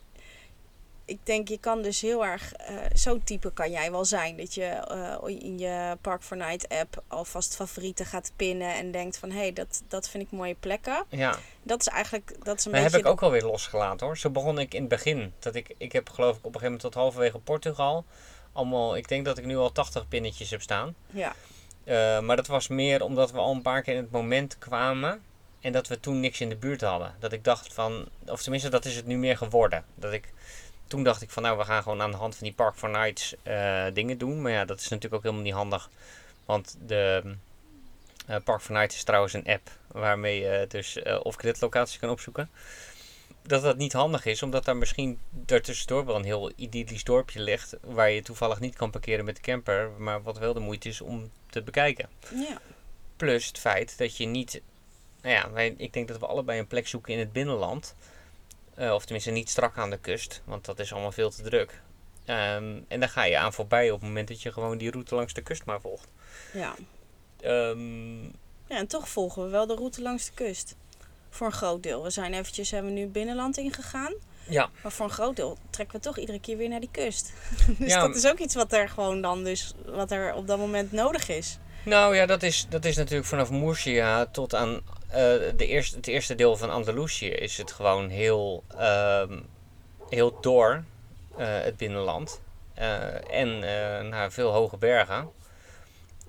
[1.06, 2.54] ik denk je kan dus heel erg...
[2.54, 4.38] eh, Zo'n type kan jij wel zijn.
[4.38, 8.74] Dat je eh, in je Park for Night app alvast favorieten gaat pinnen.
[8.76, 11.06] En denkt van, hé, hey, dat, dat vind ik mooie plekken.
[11.10, 12.90] ja, Dat is eigenlijk dat is een beetje...
[12.90, 14.18] heb ik ook alweer losgelaten hoor.
[14.18, 15.34] Zo begon ik in het begin.
[15.40, 18.06] Dat ik, ik heb geloof ik op een gegeven moment tot halverwege Portugal.
[18.54, 20.96] Allemaal, ik denk dat ik nu al 80 pinnetjes heb staan.
[21.12, 21.34] Ja,
[21.84, 25.22] Eh, maar dat was meer omdat we al een paar keer in het moment kwamen.
[25.62, 27.16] En dat we toen niks in de buurt hadden.
[27.20, 29.86] Dat ik dacht van, of tenminste dat is het nu meer geworden.
[29.96, 30.34] Dat ik,
[30.94, 32.90] toen dacht ik van nou we gaan gewoon aan de hand van die Park for
[32.90, 34.42] Nights eh, dingen doen.
[34.42, 35.90] Maar ja dat is natuurlijk ook helemaal niet handig.
[36.46, 37.36] Want de
[38.28, 42.10] eh, Park for Nights is trouwens een app waarmee je dus eh off-grid locaties kan
[42.10, 42.50] opzoeken.
[43.42, 47.76] Dat dat niet handig is, omdat daar misschien daartussendoor wel een heel idyllisch dorpje ligt.
[47.82, 49.90] Waar je toevallig niet kan parkeren met de camper.
[49.98, 52.10] Maar wat wel de moeite is om te bekijken.
[52.36, 52.62] ja.
[53.18, 54.62] Plus het feit dat je niet.
[55.22, 57.96] Nou ja, wij, ik denk dat we allebei een plek zoeken in het binnenland.
[58.76, 61.82] Eh, of tenminste niet strak aan de kust, want dat is allemaal veel te druk.
[62.26, 65.16] Ehm, en daar ga je aan voorbij op het moment dat je gewoon die route
[65.16, 66.08] langs de kust maar volgt.
[66.54, 66.76] ja.
[67.42, 68.24] Ehm,
[68.68, 70.76] Ja, en toch volgen we wel de route langs de kust.
[71.30, 72.04] Voor een groot deel.
[72.04, 74.14] We zijn eventjes, hebben we nu binnenland ingegaan.
[74.50, 77.34] ja, Maar voor een groot deel trekken we toch iedere keer weer naar die kust.
[77.80, 80.58] dus Ja, dat is ook iets wat er gewoon dan dus, wat er op dat
[80.58, 81.58] moment nodig is.
[81.86, 84.82] nou ja, dat is, dat is natuurlijk vanaf Murcia tot aan
[85.56, 89.40] de eerste, het eerste deel van Andalusië is het gewoon heel, ehm,
[90.10, 90.84] heel door
[91.38, 92.42] eh, het binnenland.
[92.74, 95.32] Eh, en eh, nou, veel hoge bergen.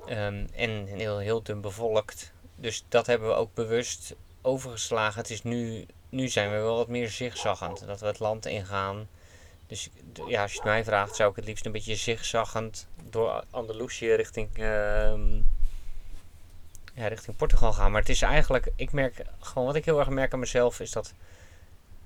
[0.07, 2.33] Ehm, en heel, heel dun bevolkt.
[2.57, 5.21] Dus dat hebben we ook bewust overgeslagen.
[5.21, 7.87] Het is nu, nu zijn we wel wat meer zigzaggend.
[7.87, 9.09] Dat we het land ingaan.
[9.67, 9.89] Dus
[10.27, 14.13] ja, als je het mij vraagt, zou ik het liefst een beetje zigzaggend door Andalusië
[14.13, 15.41] richting, ehm,
[16.95, 17.91] ja, richting Portugal gaan.
[17.91, 20.91] Maar het is eigenlijk, ik merk gewoon wat ik heel erg merk aan mezelf, is
[20.91, 21.15] dat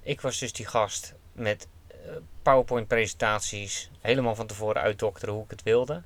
[0.01, 1.96] ik was dus die gast met eh,
[2.42, 6.03] PowerPoint presentaties, helemaal van tevoren uitdokteren hoe ik het wilde.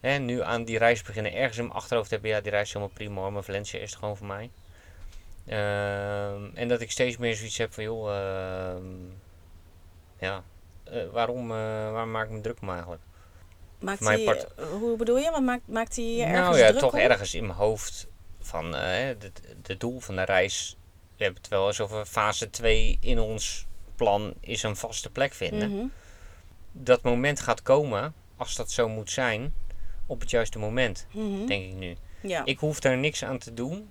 [0.00, 2.72] En nu aan die reis beginnen, ergens in mijn achterhoofd hebben, ja, die reis is
[2.72, 4.50] helemaal prima hoor, maar Valencia is het gewoon voor mij.
[5.46, 8.84] Ehm, en dat ik steeds meer zoiets heb van, joh, ehm,
[10.18, 10.42] ja,
[10.84, 13.02] eh, waarom, eh, waarom maak ik me druk om eigenlijk?
[13.80, 15.30] Maakt hij, part- eh, hoe bedoel je?
[15.30, 16.98] Wat maakt, maakt hij ergens nou ja, druk toch om?
[16.98, 18.06] ergens in mijn hoofd
[18.40, 20.76] van eh, de, de doel van de reis.
[21.16, 23.66] We hebben het wel eens over fase 2 in ons
[23.96, 25.70] plan is een vaste plek vinden.
[25.76, 25.84] Mhm.
[26.72, 29.54] Dat moment gaat komen, als dat zo moet zijn,
[30.06, 31.46] op het juiste moment, Mhm.
[31.46, 31.96] denk ik nu.
[32.20, 32.44] Ja.
[32.44, 33.90] Ik hoef daar niks aan te doen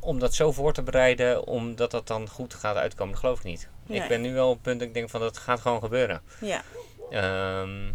[0.00, 3.12] om dat zo voor te bereiden, omdat dat dan goed gaat uitkomen.
[3.12, 3.68] Dat geloof ik niet.
[3.86, 4.00] Nee.
[4.02, 6.22] Ik ben nu wel op het punt dat ik denk van dat gaat gewoon gebeuren.
[6.40, 6.62] ja.
[7.10, 7.90] Ehm,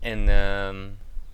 [0.00, 0.84] en ehm,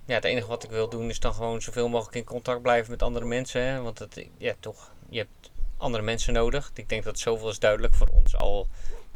[0.04, 2.90] ja, het enige wat ik wil doen is dan gewoon zoveel mogelijk in contact blijven
[2.90, 3.62] met andere mensen.
[3.62, 3.80] Hè?
[3.80, 6.70] Want het, ja, toch, je hebt andere mensen nodig.
[6.74, 8.68] Ik denk dat zoveel is duidelijk voor ons al.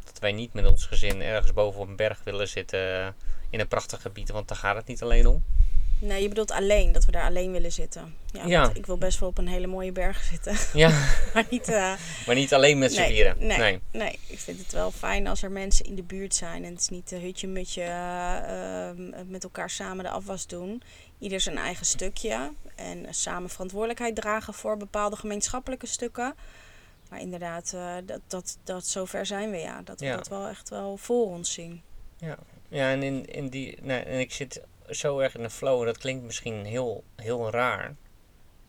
[0.03, 3.07] Dat wij niet met ons gezin ergens boven op een berg willen zitten eh,
[3.49, 4.31] in een prachtig gebied.
[4.31, 5.43] Want daar gaat het niet alleen om.
[6.01, 8.15] Nee, je bedoelt alleen, dat we daar alleen willen zitten.
[8.31, 8.61] Ja, Ja.
[8.61, 10.55] want ik wil best wel op een hele mooie berg zitten.
[10.73, 10.89] Ja,
[11.33, 11.67] maar niet...
[11.69, 11.93] eh,
[12.25, 13.35] maar niet alleen met z'n nee, vieren.
[13.39, 13.79] Nee, Nee.
[13.91, 14.19] nee.
[14.27, 16.63] ik vind het wel fijn als er mensen in de buurt zijn.
[16.65, 20.83] En het is niet een hutje-mutje eh, ehm, met elkaar samen de afwas doen.
[21.19, 22.51] Ieder zijn eigen stukje.
[22.75, 26.35] En samen verantwoordelijkheid dragen voor bepaalde gemeenschappelijke stukken.
[27.09, 29.81] Maar inderdaad, eh, dat, dat, dat zover zijn we ja.
[29.83, 30.15] Dat we Ja.
[30.15, 31.81] dat wel echt wel voor ons zien.
[32.69, 34.61] Ja, en, in, in die, nou, en ik zit
[34.91, 35.79] zo erg in de flow.
[35.79, 37.95] en Dat klinkt misschien heel, heel raar.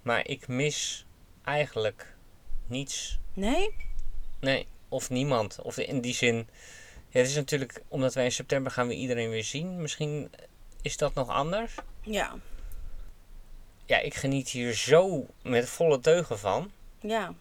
[0.02, 1.06] Maar ik mis
[1.44, 2.14] eigenlijk
[2.66, 3.18] niets.
[3.34, 3.74] Nee?
[4.40, 5.58] Nee, of niemand.
[5.62, 6.36] Of in die zin.
[7.08, 9.80] Ja, het is natuurlijk, omdat wij in september gaan we iedereen weer zien.
[9.80, 10.30] Misschien
[10.82, 11.74] is dat nog anders.
[12.00, 12.34] Ja.
[13.86, 16.70] Ja, ik geniet hier zo met volle teugen van.
[17.00, 17.34] Ja.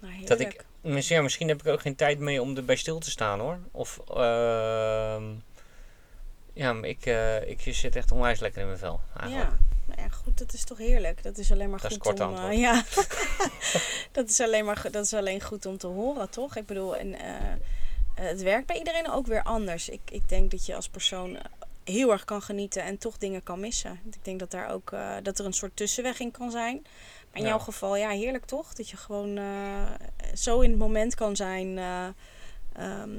[0.00, 2.98] Nou, Dat ik, misschien, ja, misschien heb ik ook geen tijd mee om erbij stil
[2.98, 3.58] te staan hoor.
[3.70, 5.24] Of, ehm
[6.52, 9.00] ja, maar ik, eh, ik zit echt onwijs lekker in mijn vel.
[9.20, 9.50] Eigenlijk.
[9.50, 9.58] Ja.
[9.86, 11.22] Nou ja, goed, dat is toch heerlijk.
[11.22, 12.36] Dat is alleen maar Dat goed om.
[12.36, 12.84] eh, ja.
[14.12, 16.56] dat is alleen maar dat is alleen goed om te horen, toch?
[16.56, 17.34] Ik bedoel, en, eh,
[18.14, 19.88] het werkt bij iedereen ook weer anders.
[19.88, 21.38] Ik, ik denk dat je als persoon
[21.84, 24.00] heel erg kan genieten en toch dingen kan missen.
[24.10, 24.90] Ik denk dat daar ook
[25.22, 26.80] dat er een soort tussenweg in kan zijn.
[27.30, 27.48] Maar in Ja.
[27.48, 28.74] jouw geval, ja, heerlijk toch?
[28.74, 29.38] Dat je gewoon
[30.34, 31.78] zo in het moment kan zijn.
[31.78, 32.06] eh,
[32.72, 33.10] ehm,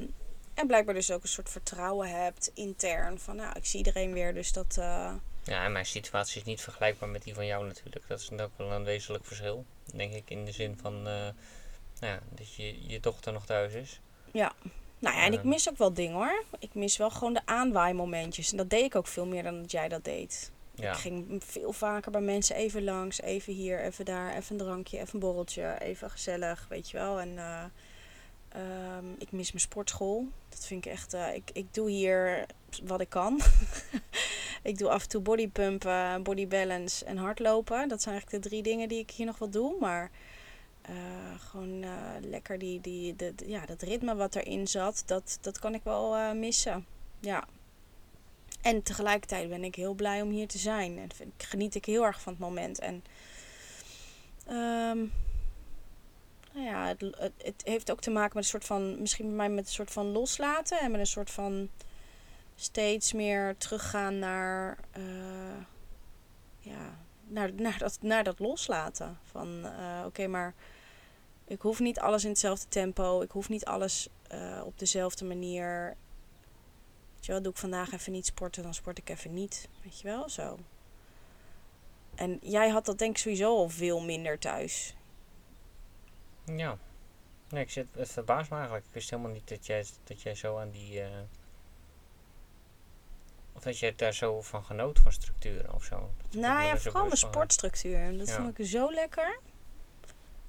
[0.54, 3.18] en blijkbaar dus ook een soort vertrouwen hebt intern.
[3.18, 4.76] Van nou, ik zie iedereen weer, dus dat.
[4.78, 5.12] eh,
[5.44, 8.08] Ja, en mijn situatie is niet vergelijkbaar met die van jou natuurlijk.
[8.08, 9.64] Dat is ook wel een wezenlijk verschil.
[9.94, 11.02] Denk ik in de zin van eh,
[12.00, 14.00] nou ja, dat je, je dochter nog thuis is.
[14.98, 15.48] Nou ja, en ik Ehm.
[15.48, 16.44] mis ook wel dingen hoor.
[16.58, 18.50] Ik mis wel gewoon de aanwaaimomentjes.
[18.50, 20.50] En dat deed ik ook veel meer dan dat jij dat deed.
[20.74, 23.20] Ja, Ik ging veel vaker bij mensen even langs.
[23.20, 24.36] Even hier, even daar.
[24.36, 25.76] Even een drankje, even een borreltje.
[25.80, 27.20] Even gezellig, weet je wel.
[27.20, 27.64] En eh,
[28.54, 30.26] ehm, ik mis mijn sportschool.
[30.48, 31.14] Dat vind ik echt...
[31.14, 32.46] eh, ik, ik doe hier
[32.84, 33.40] wat ik kan.
[34.62, 37.88] ik doe af en toe bodypumpen, body balance en hardlopen.
[37.88, 39.76] Dat zijn eigenlijk de drie dingen die ik hier nog wel doe.
[39.80, 40.10] Maar
[40.82, 40.94] eh,
[41.38, 41.90] gewoon eh,
[42.20, 46.34] lekker die, die, de, ja, dat ritme wat erin zat, dat, dat kan ik wel
[46.34, 46.86] missen.
[47.20, 47.44] Ja.
[48.62, 50.98] En tegelijkertijd ben ik heel blij om hier te zijn.
[50.98, 52.78] En geniet ik heel erg van het moment.
[52.78, 53.04] En
[54.46, 55.06] ehm,
[56.54, 59.36] nou ja, het, het, het heeft ook te maken met een soort van, misschien bij
[59.36, 60.80] mij met een soort van loslaten.
[60.80, 61.68] En met een soort van
[62.54, 65.02] steeds meer teruggaan naar, eh,
[66.58, 69.18] ja, naar, naar, dat, naar dat loslaten.
[69.24, 70.54] Van eh, oké, maar
[71.44, 73.20] ik hoef niet alles in hetzelfde tempo.
[73.20, 75.96] Ik hoef niet alles eh, op dezelfde manier.
[77.14, 79.68] Weet je wel, doe ik vandaag even niet sporten, dan sport ik even niet.
[79.82, 80.58] Weet je wel, zo.
[82.14, 84.94] En jij had dat denk ik sowieso al veel minder thuis.
[86.44, 86.78] Ja.
[87.48, 88.86] Nee, ik zit, het verbaast me eigenlijk.
[88.86, 91.00] Ik wist helemaal niet dat jij, dat jij zo aan die...
[91.00, 91.08] eh,
[93.52, 96.10] of dat jij daar zo van genoot, van structuren of zo.
[96.30, 98.18] Dat Nou ja, vooral mijn sportstructuur.
[98.18, 98.34] Dat Ja.
[98.36, 99.38] vond ik zo lekker.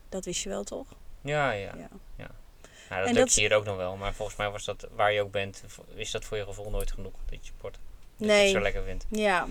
[0.10, 0.88] Dat wist je wel, toch?
[1.22, 1.76] Ja, ja.
[1.76, 1.90] Ja.
[2.90, 3.96] Nou, dat En dat- je hier ook nog wel.
[3.98, 5.64] Maar volgens mij was dat, waar je ook bent,
[5.96, 7.14] is dat voor je gevoel nooit genoeg.
[7.26, 7.74] Dat je sport.
[7.74, 7.82] Dat
[8.18, 8.42] je Nee.
[8.44, 9.06] het zo lekker vindt.
[9.10, 9.48] Ja.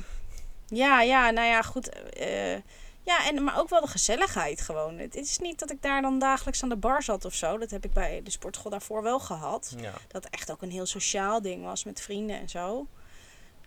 [0.67, 1.89] Ja, ja, nou ja, goed.
[2.11, 2.57] eh,
[3.05, 4.99] ja, en, maar ook wel de gezelligheid gewoon.
[4.99, 7.59] Het is niet dat ik daar dan dagelijks aan de bar zat of zo.
[7.59, 9.75] Dat heb ik bij de sportschool daarvoor wel gehad.
[9.81, 9.93] Ja.
[10.09, 12.87] Dat echt ook een heel sociaal ding was met vrienden en zo.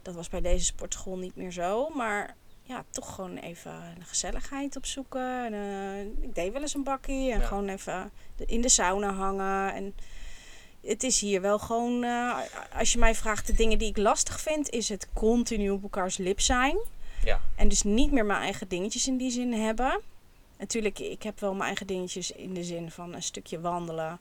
[0.02, 1.89] Dat was bij deze sportschool niet meer zo.
[1.89, 5.45] Maar ja, toch gewoon even de gezelligheid opzoeken.
[5.45, 7.32] En, eh, ik deed wel eens een bakkie.
[7.32, 7.45] En Ja.
[7.45, 8.12] gewoon even
[8.45, 9.73] in de sauna hangen.
[9.73, 9.95] En
[10.82, 12.04] het is hier wel gewoon...
[12.04, 12.38] eh,
[12.78, 14.69] als je mij vraagt de dingen die ik lastig vind...
[14.69, 16.78] is het continu op elkaars lip zijn.
[17.24, 17.42] Ja.
[17.56, 20.02] En dus niet meer mijn eigen dingetjes in die zin hebben.
[20.58, 24.20] Natuurlijk, ik heb wel mijn eigen dingetjes in de zin van een stukje wandelen.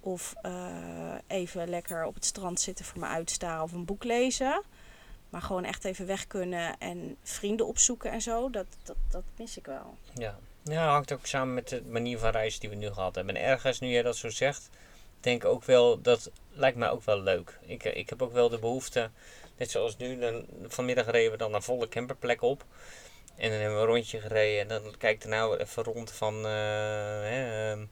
[0.00, 4.62] Of eh, even lekker op het strand zitten voor mijn uitstaren of een boek lezen.
[5.30, 8.50] Maar gewoon echt even weg kunnen en vrienden opzoeken en zo.
[8.50, 9.96] Dat, dat, dat mis ik wel.
[10.14, 10.38] Ja.
[10.62, 13.36] ja, dat hangt ook samen met de manier van reizen die we nu gehad hebben.
[13.36, 14.70] En ergens, nu jij dat zo zegt,
[15.20, 17.58] denk ik ook wel, dat lijkt mij ook wel leuk.
[17.60, 19.10] Ik, eh, ik heb ook wel de behoefte,
[19.60, 22.64] net zoals nu, dan, vanmiddag reden we dan naar volle camperplek op.
[23.36, 26.34] En dan hebben we een rondje gereden en dan kijk ik daarna even rond van,
[26.36, 26.52] eh,
[27.22, 27.84] hè, ehm,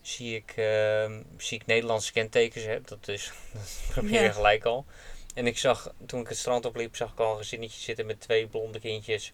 [0.00, 2.80] zie, ik, ehm, zie ik Nederlandse kentekens, hè?
[2.80, 4.32] dat is, dat probeer je Ja.
[4.32, 4.84] gelijk al.
[5.34, 8.20] En ik zag, toen ik het strand opliep, zag ik al een gezinnetje zitten met
[8.20, 9.32] twee blonde kindjes.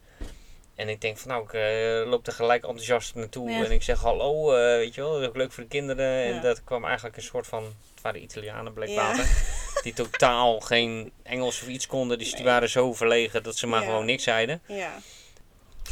[0.74, 3.50] En ik denk van nou, ik eh, loop er gelijk enthousiast naartoe.
[3.50, 3.64] Ja.
[3.64, 6.24] En ik zeg hallo, eh, weet je wel, dat is ook leuk voor de kinderen.
[6.24, 9.26] En dat kwam eigenlijk een soort van, het waren Italianen later.
[9.84, 12.18] Die totaal geen Engels of iets konden.
[12.18, 13.86] Dus die waren zo verlegen dat ze maar Ja.
[13.86, 14.62] gewoon niks zeiden.
[14.66, 14.92] Ja,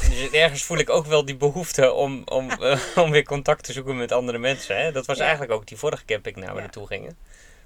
[0.09, 3.73] Dus ergens voel ik ook wel die behoefte om, om, eh, om weer contact te
[3.73, 4.77] zoeken met andere mensen.
[4.77, 4.91] Hè?
[4.91, 5.23] Dat was Ja.
[5.23, 7.17] eigenlijk ook die vorige camping naar we naartoe gingen.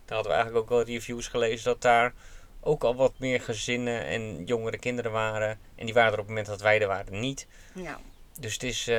[0.05, 2.13] Daar hadden we eigenlijk ook wel reviews gelezen dat daar
[2.61, 5.59] ook al wat meer gezinnen en jongere kinderen waren.
[5.75, 7.47] En die waren er op het moment dat wij er waren niet.
[7.75, 7.99] ja.
[8.39, 8.95] Dus het is, eh,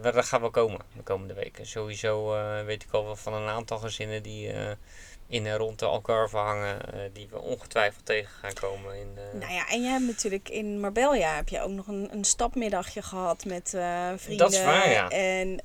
[0.00, 1.66] wel- dat gaat wel komen de komende weken.
[1.66, 4.70] Sowieso eh, weet ik al wel van een aantal gezinnen die eh,
[5.30, 6.92] in en rond de Algarve hangen.
[6.92, 8.94] eh, die we ongetwijfeld tegen gaan komen.
[8.94, 12.08] In, eh, Nou ja, en jij hebt natuurlijk in Marbella heb je ook nog een,
[12.12, 14.36] een stapmiddagje gehad met eh, vrienden.
[14.46, 15.08] Dat is waar, ja.
[15.08, 15.56] En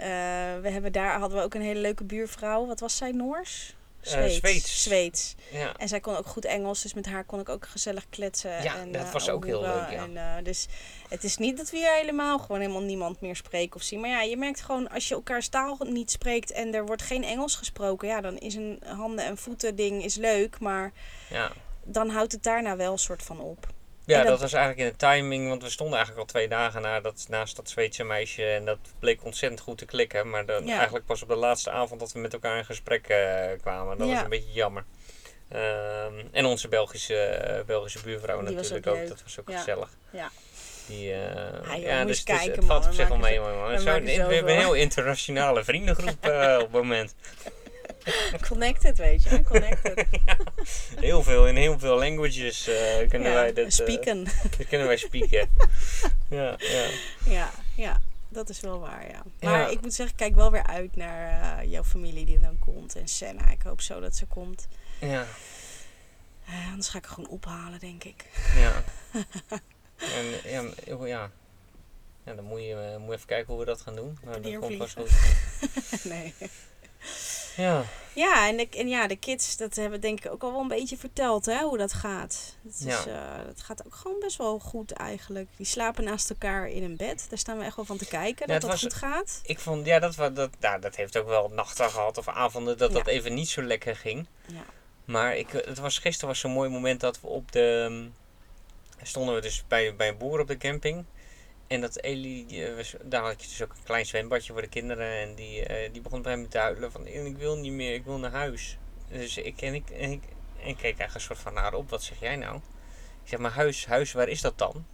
[0.62, 2.66] we hebben daar hadden we ook een hele leuke buurvrouw.
[2.66, 3.76] Wat was zij, Noors?
[4.06, 4.36] Zweeds.
[4.36, 4.84] Zweeds.
[4.84, 5.36] Zweeds.
[5.52, 5.74] Ja.
[5.78, 8.64] En zij kon ook goed Engels, dus met haar kon ik ook gezellig kletsen.
[8.64, 10.04] Ja, en, dat eh, was ook heel leuk, ja.
[10.04, 10.68] En, eh, dus
[11.10, 14.00] het is niet dat we hier helemaal gewoon helemaal niemand meer spreken of zien.
[14.00, 17.24] Maar ja, je merkt gewoon als je elkaars taal niet spreekt en er wordt geen
[17.24, 20.92] Engels gesproken, ja, dan is een handen- en voeten ding is leuk, maar
[21.30, 21.52] ja.
[21.84, 23.74] dan houdt het daarna wel een soort van op.
[24.06, 24.28] Ja, dat...
[24.28, 27.26] dat- was eigenlijk in de timing, want we stonden eigenlijk al twee dagen na dat,
[27.30, 30.30] naast dat Zweedse meisje en dat bleek ontzettend goed te klikken.
[30.30, 30.76] Maar dan Ja.
[30.76, 33.98] eigenlijk pas op de laatste avond dat we met elkaar in gesprek eh, kwamen.
[33.98, 34.14] Dat Ja.
[34.14, 34.84] was een beetje jammer.
[35.50, 39.58] Ehm, en onze Belgische, eh, Belgische buurvrouw Die natuurlijk ook dat was ook Ja.
[39.58, 39.90] gezellig.
[40.12, 40.30] Ja.
[40.88, 41.20] Die, eh,
[41.76, 43.40] joh, ja, dus, dus het valt op zich wel mee.
[43.40, 43.68] man.
[43.68, 43.90] we we
[44.36, 47.16] hebben een heel internationale vriendengroep op het moment.
[48.50, 49.42] Connected, weet je.
[49.52, 50.06] Connected.
[51.00, 53.66] Heel veel, in heel veel languages eh, kunnen ja, wij dit...
[53.66, 54.28] eh, spieken.
[54.70, 55.50] kunnen wij spieken.
[56.30, 56.88] ja, ja.
[57.26, 59.24] Ja, ja, dat is wel waar, ja.
[59.42, 59.68] Maar Ja.
[59.68, 62.96] ik moet zeggen, kijk wel weer uit naar eh, jouw familie die dan komt.
[62.96, 64.68] En Senna, ik hoop zo dat ze komt.
[65.00, 65.26] Ja,
[66.70, 68.26] anders ga ik haar gewoon ophalen, denk ik.
[68.56, 68.84] ja.
[69.98, 70.26] en,
[70.86, 71.32] ja, ja.
[72.26, 74.18] Ja, dan moet je, moet je even kijken hoe we dat gaan doen.
[74.24, 74.90] Maar dat komt vliegen.
[74.90, 76.04] goed.
[76.04, 76.34] nee.
[77.58, 80.52] Ja, Ja, en de, en ja, de kids, dat hebben we denk ik ook al
[80.52, 82.56] wel een beetje verteld, hè, hoe dat gaat.
[82.64, 83.06] Het, is, Ja.
[83.06, 85.50] eh, het gaat ook gewoon best wel goed eigenlijk.
[85.58, 87.26] Die slapen naast elkaar in een bed.
[87.30, 89.40] Daar staan we echt wel van te kijken, Ja, dat dat was- goed gaat.
[89.44, 92.92] ik vond, ja, dat, dat, nou, dat heeft ook wel nachten gehad of avonden dat
[92.92, 94.28] dat even niet zo lekker ging.
[94.48, 94.64] Ja.
[95.06, 97.88] Maar ik, het was, gisteren was zo'n mooi moment dat we op de.
[97.90, 101.06] ehm, stonden we dus bij, bij een boer op de camping.
[101.68, 105.08] En dat Eli, eh, daar had je dus ook een klein zwembadje voor de kinderen.
[105.22, 108.04] En die, eh, die begon bij me te huilen van ik wil niet meer, ik
[108.06, 108.78] wil naar huis.
[109.10, 110.24] Dus ik en ik, en ik,
[110.62, 112.56] en ik keek eigenlijk een soort van naar op, wat zeg jij nou?
[113.24, 114.86] Ik zeg maar huis, huis, waar is dat dan?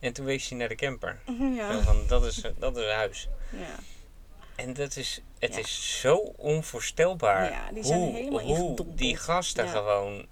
[0.00, 1.18] En toen wees hij naar de camper.
[1.38, 1.80] Zo Ja.
[1.82, 3.28] van, dat is, dat is huis.
[3.50, 3.78] ja.
[4.56, 5.58] En dat is, het Ja.
[5.60, 8.98] is zo onvoorstelbaar Ja, die zijn hoe, helemaal hoe ingedompeld.
[8.98, 10.26] die gasten gewoon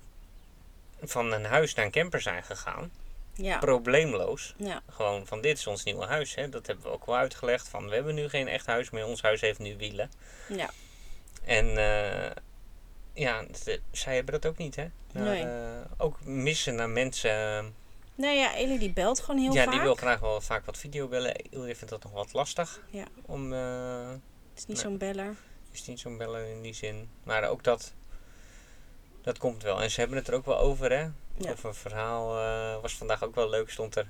[1.02, 2.90] van een huis naar een camper zijn gegaan.
[3.34, 3.58] Ja.
[3.58, 4.54] Probleemloos.
[4.56, 4.82] ja.
[4.90, 6.34] Gewoon van dit is ons nieuwe huis.
[6.34, 6.48] Hè.
[6.48, 7.68] Dat hebben we ook wel uitgelegd.
[7.68, 9.06] Van we hebben nu geen echt huis meer.
[9.06, 10.10] Ons huis heeft nu wielen.
[10.48, 10.70] Ja.
[11.44, 12.30] En eh,
[13.12, 14.86] ja, de- zij hebben dat ook niet hè.
[15.12, 15.42] Naar, Nee.
[15.42, 17.74] eh, ook missen naar mensen.
[18.14, 19.72] Nou ja, Ellie die belt gewoon heel ja, vaak.
[19.72, 21.34] die wil graag wel vaak wat videobellen.
[21.50, 22.80] Ilja vindt dat nog wat lastig.
[22.90, 23.04] Ja.
[23.26, 24.18] Om, eh, Het
[24.58, 25.34] is niet zo'n beller.
[25.72, 27.08] is niet zo'n bellen in die zin.
[27.24, 27.92] Maar ook dat,
[29.22, 29.82] dat komt wel.
[29.82, 31.08] En ze hebben het er ook wel over, hè?
[31.36, 31.52] Ja.
[31.52, 33.70] Of een verhaal eh, was vandaag ook wel leuk.
[33.70, 34.06] Stond er,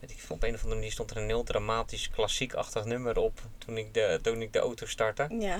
[0.00, 3.40] weet ik op een of andere manier stond er een heel dramatisch klassiek-achtig nummer op
[3.58, 5.26] toen ik, de, toen ik de auto startte.
[5.38, 5.58] Ja.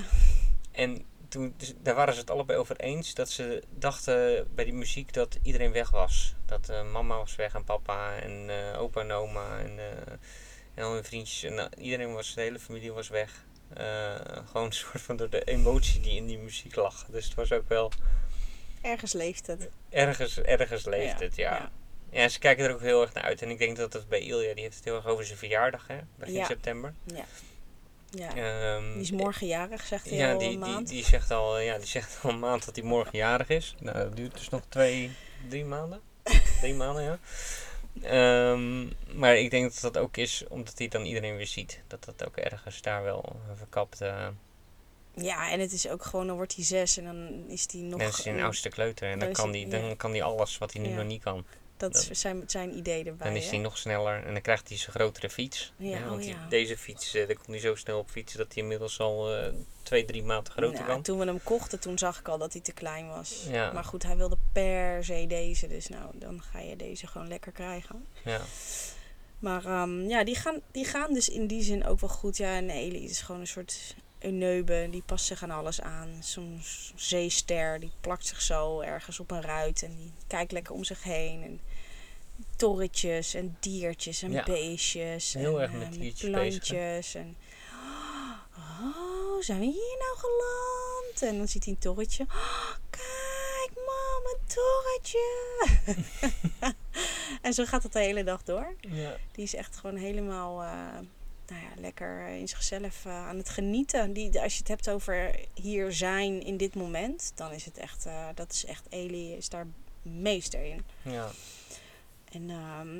[0.71, 4.73] En toen, dus daar waren ze het allebei over eens dat ze dachten bij die
[4.73, 6.35] muziek dat iedereen weg was.
[6.45, 9.79] Dat eh, mama was weg en papa en eh, opa en oma en,
[10.73, 11.51] en al hun vriendjes.
[11.51, 13.45] En iedereen was, de hele familie was weg.
[14.45, 17.05] Gewoon een soort van door de emotie die in die muziek lag.
[17.05, 17.91] Dus het was ook wel
[18.85, 19.69] Ergens leeft het.
[19.89, 21.55] ergens, ergens leeft Ja, het, ja.
[21.55, 21.71] ja.
[22.21, 22.27] ja.
[22.29, 23.41] ze kijken er ook heel erg naar uit.
[23.41, 25.87] En ik denk dat het bij Ilja, die heeft het heel erg over zijn verjaardag,
[25.87, 25.97] hè?
[26.15, 26.45] Begin Ja.
[26.45, 26.93] september.
[27.03, 27.25] Ja.
[28.09, 28.35] Ja.
[28.35, 30.87] Ehm, Die is morgen jarig, zegt hij ja, al die, een die, maand.
[30.87, 33.75] die, zegt al, ja, die zegt al een maand dat hij morgen jarig is.
[33.79, 35.11] Nou, dat duurt dus nog twee,
[35.49, 36.01] drie maanden.
[36.61, 37.19] drie maanden, ja.
[38.01, 38.87] Ehm,
[39.19, 41.81] maar ik denk dat dat ook is omdat hij dan iedereen weer ziet.
[41.87, 44.01] Dat dat ook ergens daar wel verkapt.
[44.01, 44.27] eh
[45.15, 47.99] Ja, en het is ook gewoon, dan wordt hij zes en dan is hij nog...
[47.99, 49.95] dan is hij een eh, oudste kleuter en dan kan hij- dan ja.
[49.95, 50.95] kan hij alles wat hij nu Ja.
[50.95, 51.45] nog niet kan.
[51.77, 53.27] Dat is zijn, zijn idee erbij.
[53.27, 55.73] Dan is hij nog sneller en dan krijgt hij zijn grotere fiets.
[55.77, 58.53] Ja, want oh die- deze fiets, eh, daar komt hij zo snel op fietsen dat
[58.53, 61.01] hij inmiddels al eh, twee, drie maanden groter Nou, kan.
[61.01, 63.45] Toen we hem kochten, toen zag ik al dat hij te klein was.
[63.49, 63.71] Ja.
[63.71, 65.67] Maar goed, hij wilde per se deze.
[65.67, 68.05] Dus nou, dan ga je deze gewoon lekker krijgen.
[68.23, 68.41] Ja.
[69.39, 72.37] Maar ehm, ja, die gaan, die gaan dus in die zin ook wel goed.
[72.37, 73.95] Ja, en Eli is gewoon een soort
[74.31, 74.87] neube.
[74.91, 76.09] Die past zich aan alles aan.
[76.21, 76.61] Zo'n
[76.95, 79.83] zeester, die plakt zich zo ergens op een ruit.
[79.83, 81.43] En die kijkt lekker om zich heen.
[81.43, 81.59] En
[82.55, 84.43] torretjes en diertjes en Ja.
[84.43, 85.33] beestjes.
[85.33, 87.15] Heel en, erg eh, met bezig, plantjes.
[87.15, 87.37] En,
[88.57, 91.21] oh, zijn we hier nou geland?
[91.21, 92.23] En dan ziet hij een torretje.
[92.23, 95.55] Oh, kijk, mam, een torretje.
[97.41, 98.75] en zo gaat het de hele dag door.
[98.79, 99.17] Ja.
[99.31, 100.97] Die is echt gewoon helemaal eh,
[101.47, 104.13] nou ja, lekker in zichzelf eh, aan het genieten.
[104.13, 108.05] Die, als je het hebt over hier zijn in dit moment, dan is het echt,
[108.05, 109.67] eh, dat is echt, Eli is daar
[110.01, 110.85] meester in.
[111.01, 111.29] ja.
[112.31, 112.95] En ehm,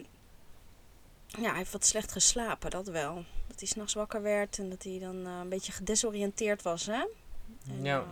[1.41, 3.23] ja, hij heeft wat slecht geslapen, dat wel.
[3.47, 7.03] Dat hij s'nachts wakker werd en dat hij dan eh, een beetje gedesoriënteerd was, hè?
[7.69, 7.99] En, Ja.
[7.99, 8.05] eh,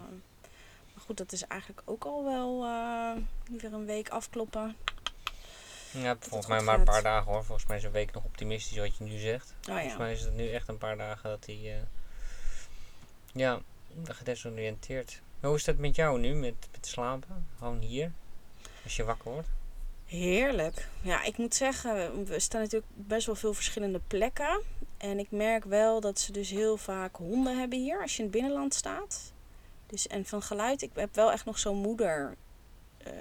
[0.93, 3.11] maar goed, dat is eigenlijk ook al wel eh,
[3.59, 4.75] weer een week afkloppen.
[5.93, 7.43] Ja, volgens mij maar een paar dagen hoor.
[7.43, 9.53] Volgens mij is een week nog optimistisch wat je nu zegt.
[9.69, 11.55] Oh Volgens mij is het nu echt een paar dagen dat hij...
[11.55, 11.81] eh,
[13.33, 13.59] ja,
[14.03, 15.21] gedesoriënteerd.
[15.39, 17.47] Hoe is dat met jou nu, met, met slapen?
[17.57, 18.11] Gewoon hier,
[18.83, 19.47] als je wakker wordt?
[20.05, 20.87] Heerlijk.
[21.01, 24.61] Ja, ik moet zeggen, we staan natuurlijk best wel veel verschillende plekken.
[24.97, 28.23] En ik merk wel dat ze dus heel vaak honden hebben hier als je in
[28.23, 29.33] het binnenland staat.
[29.87, 32.35] Dus, en van geluid, ik heb wel echt nog zo'n moeder
[32.97, 33.11] eh,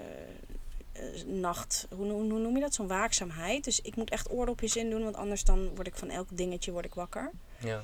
[1.25, 2.73] nacht, hoe, hoe, hoe noem je dat?
[2.73, 3.63] Zo'n waakzaamheid.
[3.63, 6.71] Dus ik moet echt oordopjes in doen, want anders dan word ik van elk dingetje
[6.71, 7.31] word ik wakker.
[7.59, 7.81] Ja.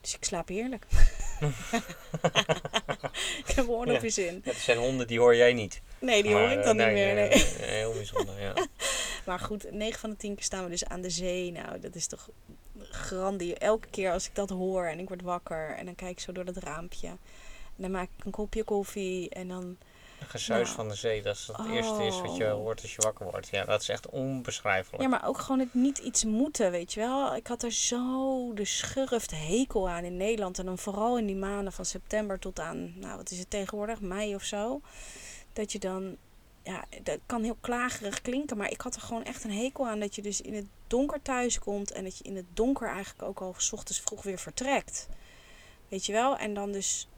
[0.00, 0.86] Dus ik slaap heerlijk.
[3.46, 4.34] ik heb oordopjes in.
[4.34, 5.80] Ja, dat zijn honden die hoor jij niet.
[5.98, 7.14] Nee, die Maar, hoor ik eh, dan niet meer.
[7.14, 8.54] nee, heel bijzonder, ja.
[9.26, 11.52] Maar goed, 9 van de 10 keer staan we dus aan de zee.
[11.52, 12.28] Nou, dat is toch
[12.78, 13.54] grandie.
[13.54, 16.32] Elke keer als ik dat hoor en ik word wakker en dan kijk ik zo
[16.32, 17.08] door dat raampje.
[17.08, 19.76] En dan maak ik een kopje koffie en dan...
[20.26, 20.74] Gesuis Nou.
[20.76, 22.52] van de zee, dat is het eerste is wat je Oh.
[22.52, 23.48] hoort als je wakker wordt.
[23.48, 25.02] Ja, dat is echt onbeschrijfelijk.
[25.02, 27.36] Ja, maar ook gewoon het niet iets moeten, weet je wel.
[27.36, 30.58] Ik had er zo de schurft hekel aan in Nederland.
[30.58, 34.00] En dan vooral in die maanden van september tot aan, nou wat is het tegenwoordig,
[34.00, 34.80] mei of zo.
[35.52, 36.16] Dat je dan,
[36.62, 38.56] ja, dat kan heel klagerig klinken.
[38.56, 41.22] Maar ik had er gewoon echt een hekel aan dat je dus in het donker
[41.22, 41.92] thuis komt.
[41.92, 45.08] En dat je in het donker eigenlijk ook al 's ochtends vroeg weer vertrekt.
[45.88, 46.36] Weet je wel?
[46.36, 47.08] En dan dus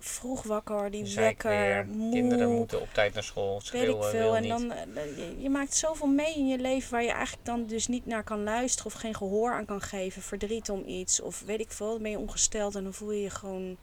[0.00, 2.12] vroeg wakker, die wekker, moe.
[2.12, 4.36] kinderen moeten op tijd naar school, Weet ik schreeuwen veel.
[4.36, 7.66] En dan, eh, je, je maakt zoveel mee in je leven waar je eigenlijk dan
[7.66, 10.22] dus niet naar kan luisteren of geen gehoor aan kan geven.
[10.22, 11.92] Verdriet om iets of weet ik veel.
[11.92, 13.76] Dan ben je ongesteld en dan voel je je gewoon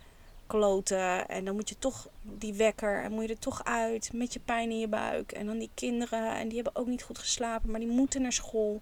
[0.48, 1.28] kloten.
[1.28, 4.40] En dan moet je toch die wekker en moet je er toch uit met je
[4.40, 5.32] pijn in je buik.
[5.32, 8.34] En dan die kinderen en die hebben ook niet goed geslapen, maar die moeten naar
[8.34, 8.82] school.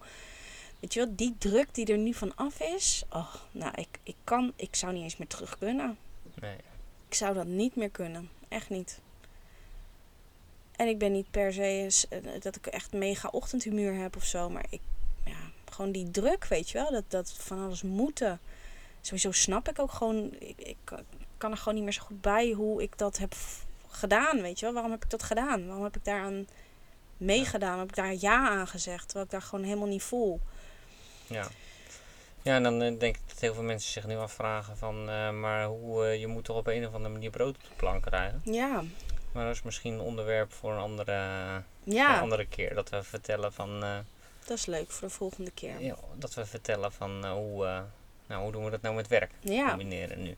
[0.80, 3.04] Weet je wel, die druk die er nu van af is.
[3.10, 5.98] Oh, nou, ik, ik kan, ik zou niet eens meer terug kunnen.
[6.42, 6.56] Nee.
[7.16, 8.30] Ik zou dat niet meer kunnen.
[8.48, 9.00] Echt niet.
[10.76, 14.24] En ik ben niet per se eens, eh, dat ik echt mega ochtendhumeur heb of
[14.24, 14.50] zo.
[14.50, 14.82] Maar ik,
[15.26, 15.38] ja,
[15.72, 16.92] gewoon die druk, weet je wel.
[16.92, 18.40] Dat, dat van alles moeten.
[19.02, 20.78] Sowieso snap ik ook gewoon, ik, ik
[21.38, 23.36] kan er gewoon niet meer zo goed bij hoe ik dat heb
[23.90, 24.74] gedaan, weet je wel.
[24.74, 25.66] Waarom heb ik dat gedaan?
[25.66, 26.48] Waarom heb ik daaraan
[27.18, 27.80] meegedaan?
[27.80, 29.04] Heb ik daar ja aan gezegd?
[29.04, 30.40] Terwijl ik daar gewoon helemaal niet voel.
[31.28, 31.48] Ja.
[32.46, 35.32] Ja, en dan eh, denk ik dat heel veel mensen zich nu afvragen van, eh,
[35.32, 38.02] maar hoe, eh, je moet toch op een of andere manier brood op de plank
[38.04, 38.42] krijgen.
[38.44, 38.84] Ja,
[39.32, 41.14] Maar dat is misschien een onderwerp voor een andere,
[41.84, 42.74] voor een ja andere keer.
[42.76, 43.80] Dat we vertellen van,
[44.46, 45.82] dat is leuk voor de volgende keer.
[45.82, 47.84] ja, dat we vertellen van hoe,
[48.28, 50.36] nou, hoe doen we dat nou met werk Ja, combineren nu.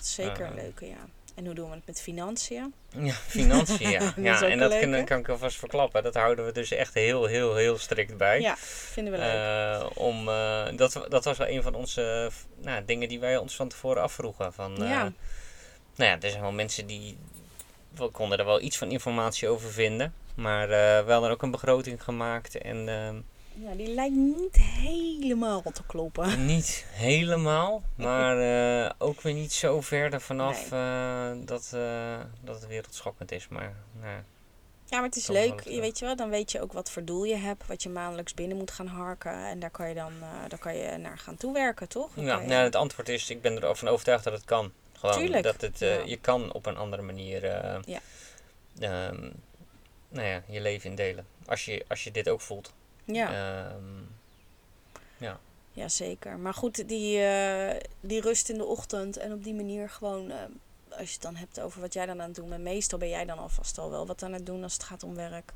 [0.00, 1.06] is zeker een leuke, ja.
[1.34, 2.74] En hoe doen we het met financiën?
[2.88, 3.98] Ja, financiën, ja.
[4.38, 6.02] Dat en dat kan, kan ik alvast verklappen.
[6.02, 8.40] Dat houden we dus echt heel, heel, heel strikt bij.
[8.40, 9.32] Ja, vinden we leuk.
[9.32, 13.36] Eh, om, eh, dat, dat was wel een van onze eh, nou, dingen die wij
[13.36, 14.52] ons van tevoren afvroegen.
[14.52, 15.12] Van, Ja.
[15.94, 17.18] Nou ja, er zijn wel mensen die...
[17.94, 20.14] We konden er wel iets van informatie over vinden.
[20.34, 22.58] Maar eh we hadden ook een begroting gemaakt.
[22.58, 23.16] En ehm,
[23.54, 26.46] ja, die lijkt niet helemaal te kloppen.
[26.46, 27.82] niet helemaal.
[27.96, 28.38] Maar
[28.84, 30.80] eh, ook weer niet zo ver ervan af Nee.
[30.80, 33.48] eh, dat, eh, dat het wereldschokkend is.
[33.48, 34.14] Maar nou,
[34.86, 35.60] Ja, maar het is Toch leuk.
[35.60, 37.66] Je weet je wel, dan weet je ook wat voor doel je hebt.
[37.66, 39.46] Wat je maandelijks binnen moet gaan harken.
[39.46, 40.12] En daar kan je dan
[40.48, 42.10] daar kan je naar gaan toewerken, toch?
[42.14, 44.72] Dan Ja, je- nou, het antwoord is, ik ben ervan overtuigd dat het kan.
[44.92, 46.02] Gewoon, Tuurlijk, dat het, ja.
[46.04, 47.44] je kan op een andere manier
[47.86, 48.00] Ja.
[48.80, 49.30] ehm,
[50.08, 51.26] nou ja, je leven indelen.
[51.46, 52.72] Als je, als je dit ook voelt.
[53.04, 53.32] Ja.
[53.32, 53.84] Ehm,
[55.74, 56.38] Ja, zeker.
[56.38, 60.38] Maar goed, die, eh, die rust in de ochtend en op die manier gewoon, eh,
[60.88, 62.62] als je het dan hebt over wat jij dan aan het doen bent.
[62.62, 65.14] Meestal ben jij dan alvast al wel wat aan het doen als het gaat om
[65.14, 65.52] werk.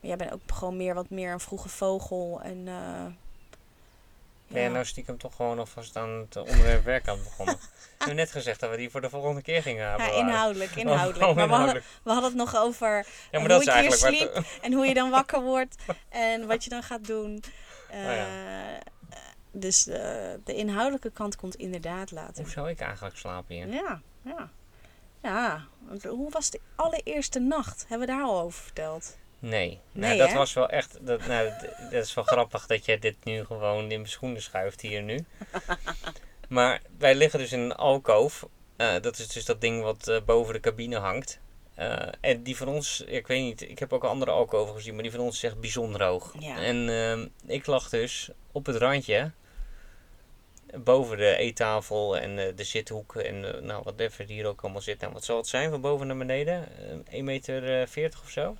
[0.00, 2.40] Maar jij bent ook gewoon meer wat meer een vroege vogel.
[2.42, 3.06] En, eh,
[4.50, 7.56] ben je nou stiekem toch gewoon alvast aan het onderwerp werk aan begonnen?
[7.60, 10.18] we hebben net gezegd dat we die voor de volgende keer gingen ja, hebben.
[10.18, 11.30] inhoudelijk, inhoudelijk.
[11.30, 14.44] Oh, maar we hadden, we hadden het nog over Ja, maar hoe dat ik hier
[14.62, 15.76] en hoe je dan wakker wordt
[16.08, 17.42] en wat je dan gaat doen.
[17.90, 18.26] Oh ja.
[18.26, 19.18] Eh,
[19.52, 19.98] Dus eh,
[20.44, 22.42] de inhoudelijke kant komt inderdaad later.
[22.42, 23.68] Hoe zou ik eigenlijk slapen hier?
[23.68, 24.50] Ja, ja.
[25.22, 25.64] Ja,
[26.08, 27.84] hoe was de allereerste nacht?
[27.88, 29.16] Hebben we daar al over verteld?
[29.40, 30.34] Nee, Nee, nou, dat hè?
[30.34, 31.06] was wel echt.
[31.06, 31.50] Dat, nou,
[31.90, 35.24] dat is wel grappig dat jij dit nu gewoon in mijn schoenen schuift hier nu.
[36.48, 38.46] maar wij liggen dus in een alkoof.
[38.76, 41.40] Eh, dat is dus dat ding wat eh, boven de cabine hangt.
[41.74, 45.02] Eh, en die van ons, ik weet niet, ik heb ook andere alkoven gezien, maar
[45.02, 46.34] die van ons is echt bijzonder hoog.
[46.38, 46.56] Ja.
[46.56, 49.30] En ehm, ik lag dus op het randje,
[50.74, 55.00] boven de eettafel en de zithoek en nou, wat even hier ook allemaal zit.
[55.00, 56.68] Nou, wat zal het zijn, van boven naar beneden?
[57.08, 57.88] Eh 1,40 meter
[58.24, 58.56] of zo?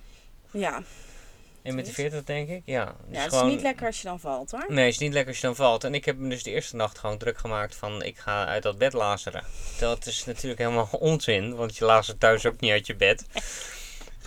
[0.51, 0.81] Ja,
[1.63, 2.61] 1,40 meter denk ik.
[2.65, 4.65] Ja, dus ja het gewoon- is niet lekker als je dan valt hoor.
[4.67, 5.83] Nee, het is niet lekker als je dan valt.
[5.83, 8.63] En ik heb me dus de eerste nacht gewoon druk gemaakt van ik ga uit
[8.63, 9.43] dat bed lazeren.
[9.79, 13.25] Dat is natuurlijk helemaal onzin, want je lazert thuis ook niet uit je bed.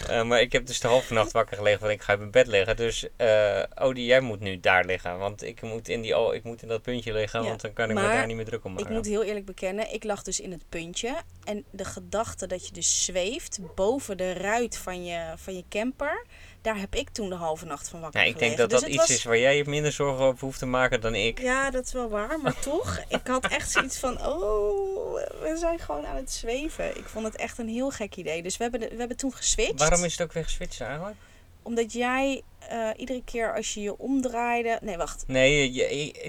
[0.09, 2.31] Eh, maar ik heb dus de halve nacht wakker gelegen, want ik ga in mijn
[2.31, 2.77] bed liggen.
[2.77, 5.19] Dus uh, Odie, jij moet nu daar liggen.
[5.19, 7.73] Want ik moet in, die, oh, ik moet in dat puntje liggen, Ja, want dan
[7.73, 8.87] kan ik me daar niet meer druk om maken.
[8.89, 11.15] Ik moet heel eerlijk bekennen, ik lag dus in het puntje.
[11.45, 16.27] En de gedachte dat je dus zweeft boven de ruit van je, van je camper,
[16.65, 18.89] daar heb ik toen de halve nacht van wakker Ja, ik denk dat Dus dat
[18.89, 21.41] het iets was- is waar jij je minder zorgen over hoeft te maken dan ik.
[21.41, 25.79] Ja, dat is wel waar, maar toch, ik had echt zoiets van, oh, we zijn
[25.79, 26.97] gewoon aan het zweven.
[26.97, 28.43] Ik vond het echt een heel gek idee.
[28.43, 29.79] Dus we hebben, de- we hebben toen geswitcht.
[29.79, 31.17] Waarom is het ook weer geswitcht eigenlijk?
[31.63, 34.79] Omdat jij eh, iedere keer als je je omdraaide...
[34.83, 35.25] Nee, wacht.
[35.27, 35.71] Nee,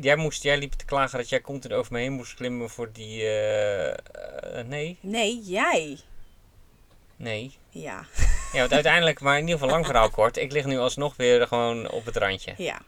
[0.02, 2.92] jij, moest, jij liep te klagen dat jij continu over me heen moest klimmen voor
[2.92, 3.30] die...
[3.30, 5.98] eh, nee, Nee, jij.
[7.16, 7.58] nee.
[7.82, 8.06] Ja,
[8.54, 10.38] Ja, want uiteindelijk, maar in ieder geval lang verhaal kort.
[10.38, 12.54] Ik lig nu alsnog weer gewoon op het randje.
[12.58, 12.82] ja.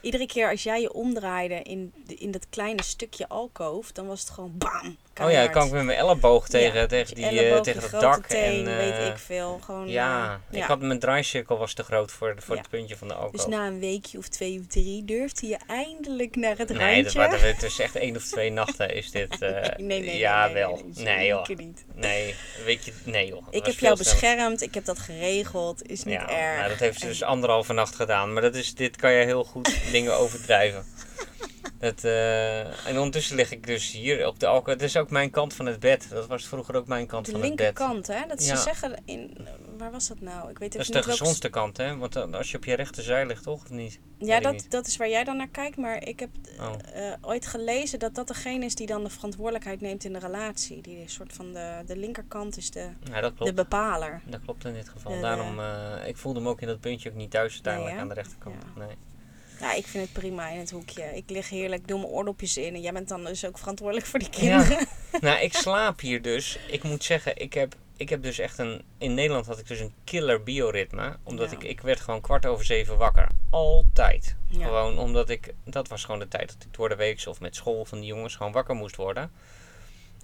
[0.00, 4.20] Iedere keer als jij je omdraaide in, de- in dat kleine stukje alkoof, dan was
[4.20, 4.96] het gewoon bam.
[5.22, 7.80] Oh ja, dan kan ik met mijn elleboog tegen, Ja, tegen, die, eh, elleboog, tegen
[7.80, 8.26] je het dak.
[8.26, 9.60] teen, en, weet eh, ik veel.
[9.64, 13.08] Gewoon, Ja, eh, ik had mijn draaicirkel was te groot voor, voor het puntje van
[13.08, 13.36] de alcohol.
[13.36, 17.12] Dus na een weekje of twee of drie durfde je eindelijk naar het nee, dat
[17.12, 17.38] randje.
[17.46, 19.38] het is echt één of twee nachten is dit.
[19.42, 20.82] eh, nee, nee, nee, ja, wel.
[20.94, 21.48] nee, Nee, joh.
[21.48, 21.84] niet.
[21.94, 23.46] Nee, weet je, nee joh.
[23.50, 26.56] Ik heb jou beschermd, ik heb dat geregeld, is niet Ja, erg.
[26.58, 28.32] nou, dat heeft ze dus anderhalve nacht gedaan.
[28.32, 30.84] Maar dat is, dit kan je heel goed dingen overdrijven.
[31.78, 34.72] Dat, eh, en ondertussen lig ik dus hier op de alcohol.
[34.72, 36.06] Het is ook mijn kant van het bed.
[36.10, 37.58] Dat was vroeger ook mijn kant de van het bed.
[37.58, 38.26] linkerkant, hè?
[38.28, 38.56] Dat ze Ja.
[38.56, 39.36] zeggen in.
[39.78, 40.50] Waar was dat nou?
[40.50, 41.96] Ik weet Dat is de gezondste kant, hè?
[41.96, 43.62] Want als je op je rechterzij ligt, toch?
[43.62, 43.98] Of niet?
[44.18, 44.70] Ja, dat, niet.
[44.70, 45.76] dat is waar jij dan naar kijkt.
[45.76, 46.28] Maar ik heb
[46.60, 46.72] Oh.
[46.94, 50.80] eh, ooit gelezen dat dat degene is die dan de verantwoordelijkheid neemt in de relatie.
[50.80, 53.54] Die soort van de, de linkerkant is de, Ja, dat de klopt.
[53.54, 54.22] bepaler.
[54.26, 55.12] Dat klopt in dit geval.
[55.12, 58.08] De- Daarom, eh, ik voelde me ook in dat puntje ook niet thuis uiteindelijk aan
[58.08, 58.56] de rechterkant.
[58.76, 58.80] Ja.
[58.84, 58.96] Nee.
[59.60, 61.02] Ja, ik vind het prima in het hoekje.
[61.02, 62.74] Ik lig heerlijk, doe mijn oordopjes in.
[62.74, 64.86] En jij bent dan dus ook verantwoordelijk voor die kinderen.
[65.20, 66.58] Nou, ik slaap hier dus.
[66.68, 68.82] Ik moet zeggen, ik heb, ik heb dus echt een...
[68.98, 71.16] In Nederland had ik dus een killer bioritme.
[71.22, 71.56] Omdat Ja.
[71.56, 73.28] ik, ik werd gewoon kwart over zeven wakker.
[73.50, 74.36] Altijd.
[74.48, 74.64] Ja.
[74.64, 75.54] Gewoon omdat ik...
[75.64, 78.08] Dat was gewoon de tijd dat ik door de week of met school van die
[78.08, 79.30] jongens gewoon wakker moest worden.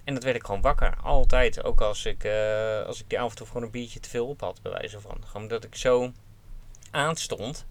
[0.03, 0.95] En dat werd ik gewoon wakker.
[1.03, 1.63] Altijd.
[1.63, 4.41] Ook als ik, eh, als ik die avond of gewoon een biertje te veel op
[4.41, 5.17] had, bij wijze van.
[5.25, 6.11] Gewoon dat ik zo
[6.91, 7.65] aanstond.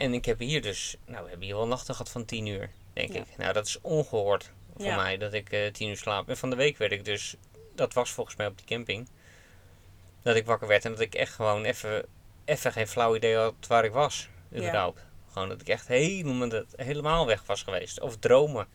[0.00, 0.96] En ik heb hier dus...
[1.06, 3.20] Nou, we hebben hier wel nachten gehad van tien uur, denk Ja.
[3.20, 3.26] ik.
[3.36, 4.96] Nou, dat is ongehoord voor Ja.
[4.96, 6.28] mij, dat ik eh, tien uur slaap.
[6.28, 7.34] En van de week werd ik dus...
[7.74, 9.08] Dat was volgens mij op die camping.
[10.22, 12.06] Dat ik wakker werd en dat ik echt gewoon even,
[12.44, 14.28] even geen flauw idee had waar ik was.
[14.54, 15.00] Überhaupt.
[15.32, 18.00] Gewoon dat ik echt helemaal, helemaal weg was geweest.
[18.00, 18.66] Of dromen.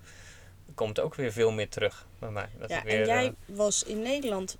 [0.76, 2.50] Komt ook weer veel meer terug bij mij.
[2.60, 4.58] Dat Ja, ik weer, en jij eh, was in Nederland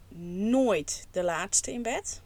[0.50, 2.22] nooit de laatste in bed.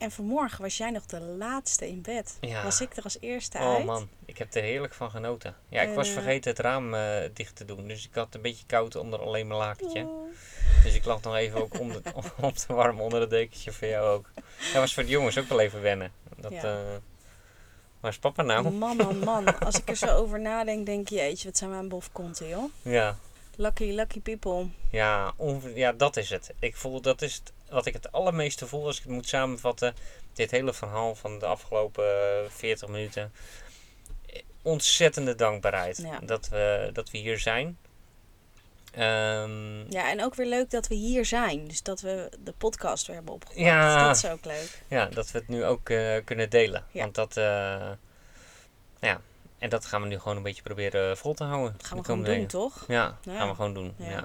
[0.00, 2.36] En vanmorgen was jij nog de laatste in bed.
[2.40, 2.62] Ja.
[2.64, 3.84] Was ik er als eerste Oh uit?
[3.84, 5.54] man, ik heb er heerlijk van genoten.
[5.68, 7.86] Ja, ik was eh, vergeten het raam eh, dicht te doen.
[7.88, 10.02] Dus ik had een beetje koud onder alleen mijn lakentje.
[10.04, 10.28] Oh.
[10.84, 12.02] Dus ik lag nog even ook om, de,
[12.40, 14.30] om te warm onder het dekentje voor jou ook.
[14.72, 16.12] Dat was voor de jongens ook wel even wennen.
[16.36, 16.62] Dat, Ja.
[16.62, 16.96] eh,
[18.00, 18.70] waar is papa nou?
[18.70, 19.58] Man, man, man.
[19.60, 22.64] Als ik er zo over nadenk, denk je, jeetje, wat zijn we aan bofkonten, joh.
[22.82, 23.16] Ja,
[23.56, 24.66] Lucky, lucky people.
[24.90, 25.34] ja,
[25.74, 26.52] ja, dat is het.
[26.58, 29.94] Ik voel, dat is het, wat ik het allermeeste voel als ik het moet samenvatten.
[30.32, 32.04] Dit hele verhaal van de afgelopen
[32.44, 33.32] eh, 40 minuten.
[34.26, 36.18] Eh, Ontzettende dankbaarheid Ja.
[36.22, 37.78] dat, we, dat we hier zijn.
[38.92, 41.68] Ehm, Ja, en ook weer leuk dat we hier zijn.
[41.68, 43.38] Dus dat we de podcast weer hebben.
[43.54, 44.06] Ja.
[44.06, 44.82] Dat is ook leuk.
[44.88, 46.84] Ja, dat we het nu ook eh, kunnen delen.
[46.90, 47.00] Ja.
[47.02, 47.90] Want dat, eh,
[49.00, 49.20] ja,
[49.58, 51.72] en dat gaan we nu gewoon een beetje proberen vol te houden.
[51.76, 52.84] Dat gaan we gewoon doen, toch?
[52.88, 53.36] Ja, Ja.
[53.36, 53.94] gaan we gewoon doen.
[53.98, 54.10] Ja.
[54.10, 54.24] Ja.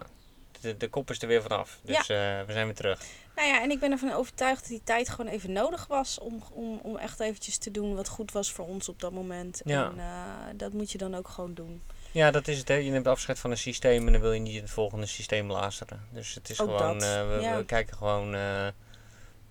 [0.61, 1.79] De, de kop is er weer vanaf.
[1.83, 3.01] Dus we zijn weer terug.
[3.35, 6.41] Nou ja, en ik ben ervan overtuigd dat die tijd gewoon even nodig was om,
[6.51, 9.61] om, om echt eventjes te doen wat goed was voor ons op dat moment.
[9.65, 9.85] Ja.
[9.91, 11.81] En eh, dat moet je dan ook gewoon doen.
[12.11, 12.67] Ja, dat is het.
[12.67, 12.73] Hè.
[12.73, 16.07] Je neemt afscheid van een systeem en dan wil je niet het volgende systeem luisteren.
[16.11, 17.57] Dus het is Ook gewoon, dat, eh, we, ja.
[17.57, 18.67] we kijken gewoon, eh,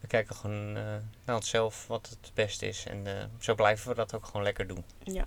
[0.00, 0.82] we kijken gewoon eh,
[1.24, 2.84] naar onszelf wat het beste is.
[2.86, 4.84] En eh, zo blijven we dat ook gewoon lekker doen.
[5.02, 5.24] Ja.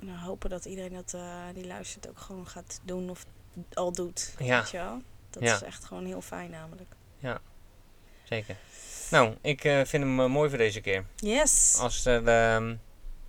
[0.00, 3.24] Nou, hopen dat iedereen dat eh, die luistert ook gewoon gaat doen of
[3.72, 4.34] al doet.
[4.38, 4.58] Ja.
[4.60, 5.02] Weet je wel?
[5.30, 5.54] Dat Ja.
[5.54, 6.94] is echt gewoon heel fijn namelijk.
[8.32, 8.56] Zeker.
[9.10, 11.04] Nou, ik eh, vind hem eh, mooi voor deze keer.
[11.16, 11.76] Yes.
[11.80, 12.76] Als er, ehm, nou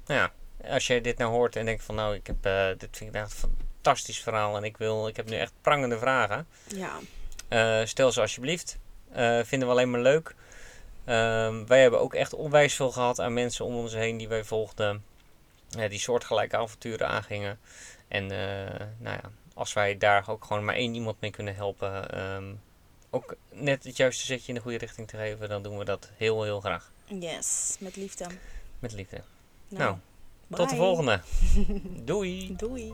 [0.06, 0.32] ja,
[0.68, 3.22] als je dit nou hoort en denkt van nou, ik heb, eh, dit vind ik
[3.22, 6.47] echt een fantastisch verhaal en ik wil, ik heb nu echt prangende vragen.
[6.68, 6.99] Ja.
[7.47, 8.78] Eh, stel ze alsjeblieft.
[9.12, 10.36] Eh, vinden we alleen maar leuk.
[11.06, 14.43] Ehm, wij hebben ook echt onwijs veel gehad aan mensen om ons heen die wij
[14.43, 15.04] volgden.
[15.78, 17.60] eh, die soortgelijke avonturen aangingen.
[18.08, 22.10] En eh, nou ja, als wij daar ook gewoon maar één iemand mee kunnen helpen.
[22.12, 22.43] ehm,
[23.14, 25.49] ook net het juiste zetje in de goede richting te geven.
[25.49, 26.91] Dan doen we dat heel heel graag.
[27.05, 27.76] Yes.
[27.80, 28.26] Met liefde.
[28.80, 29.22] Met liefde.
[29.68, 29.95] Nou,
[30.47, 30.57] bye.
[30.57, 31.22] Tot de volgende.
[32.05, 32.55] Doei.
[32.55, 32.93] Doei.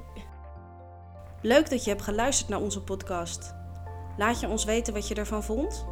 [1.41, 3.53] Leuk dat je hebt geluisterd naar onze podcast.
[4.17, 5.85] Laat je ons weten wat je ervan vond.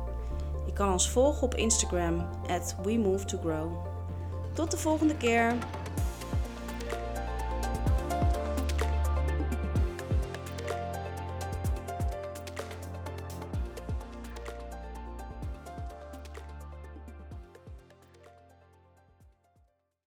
[0.66, 3.86] Je kan ons volgen op Instagram, at WeMoveToGrow.
[4.54, 5.56] Tot de volgende keer!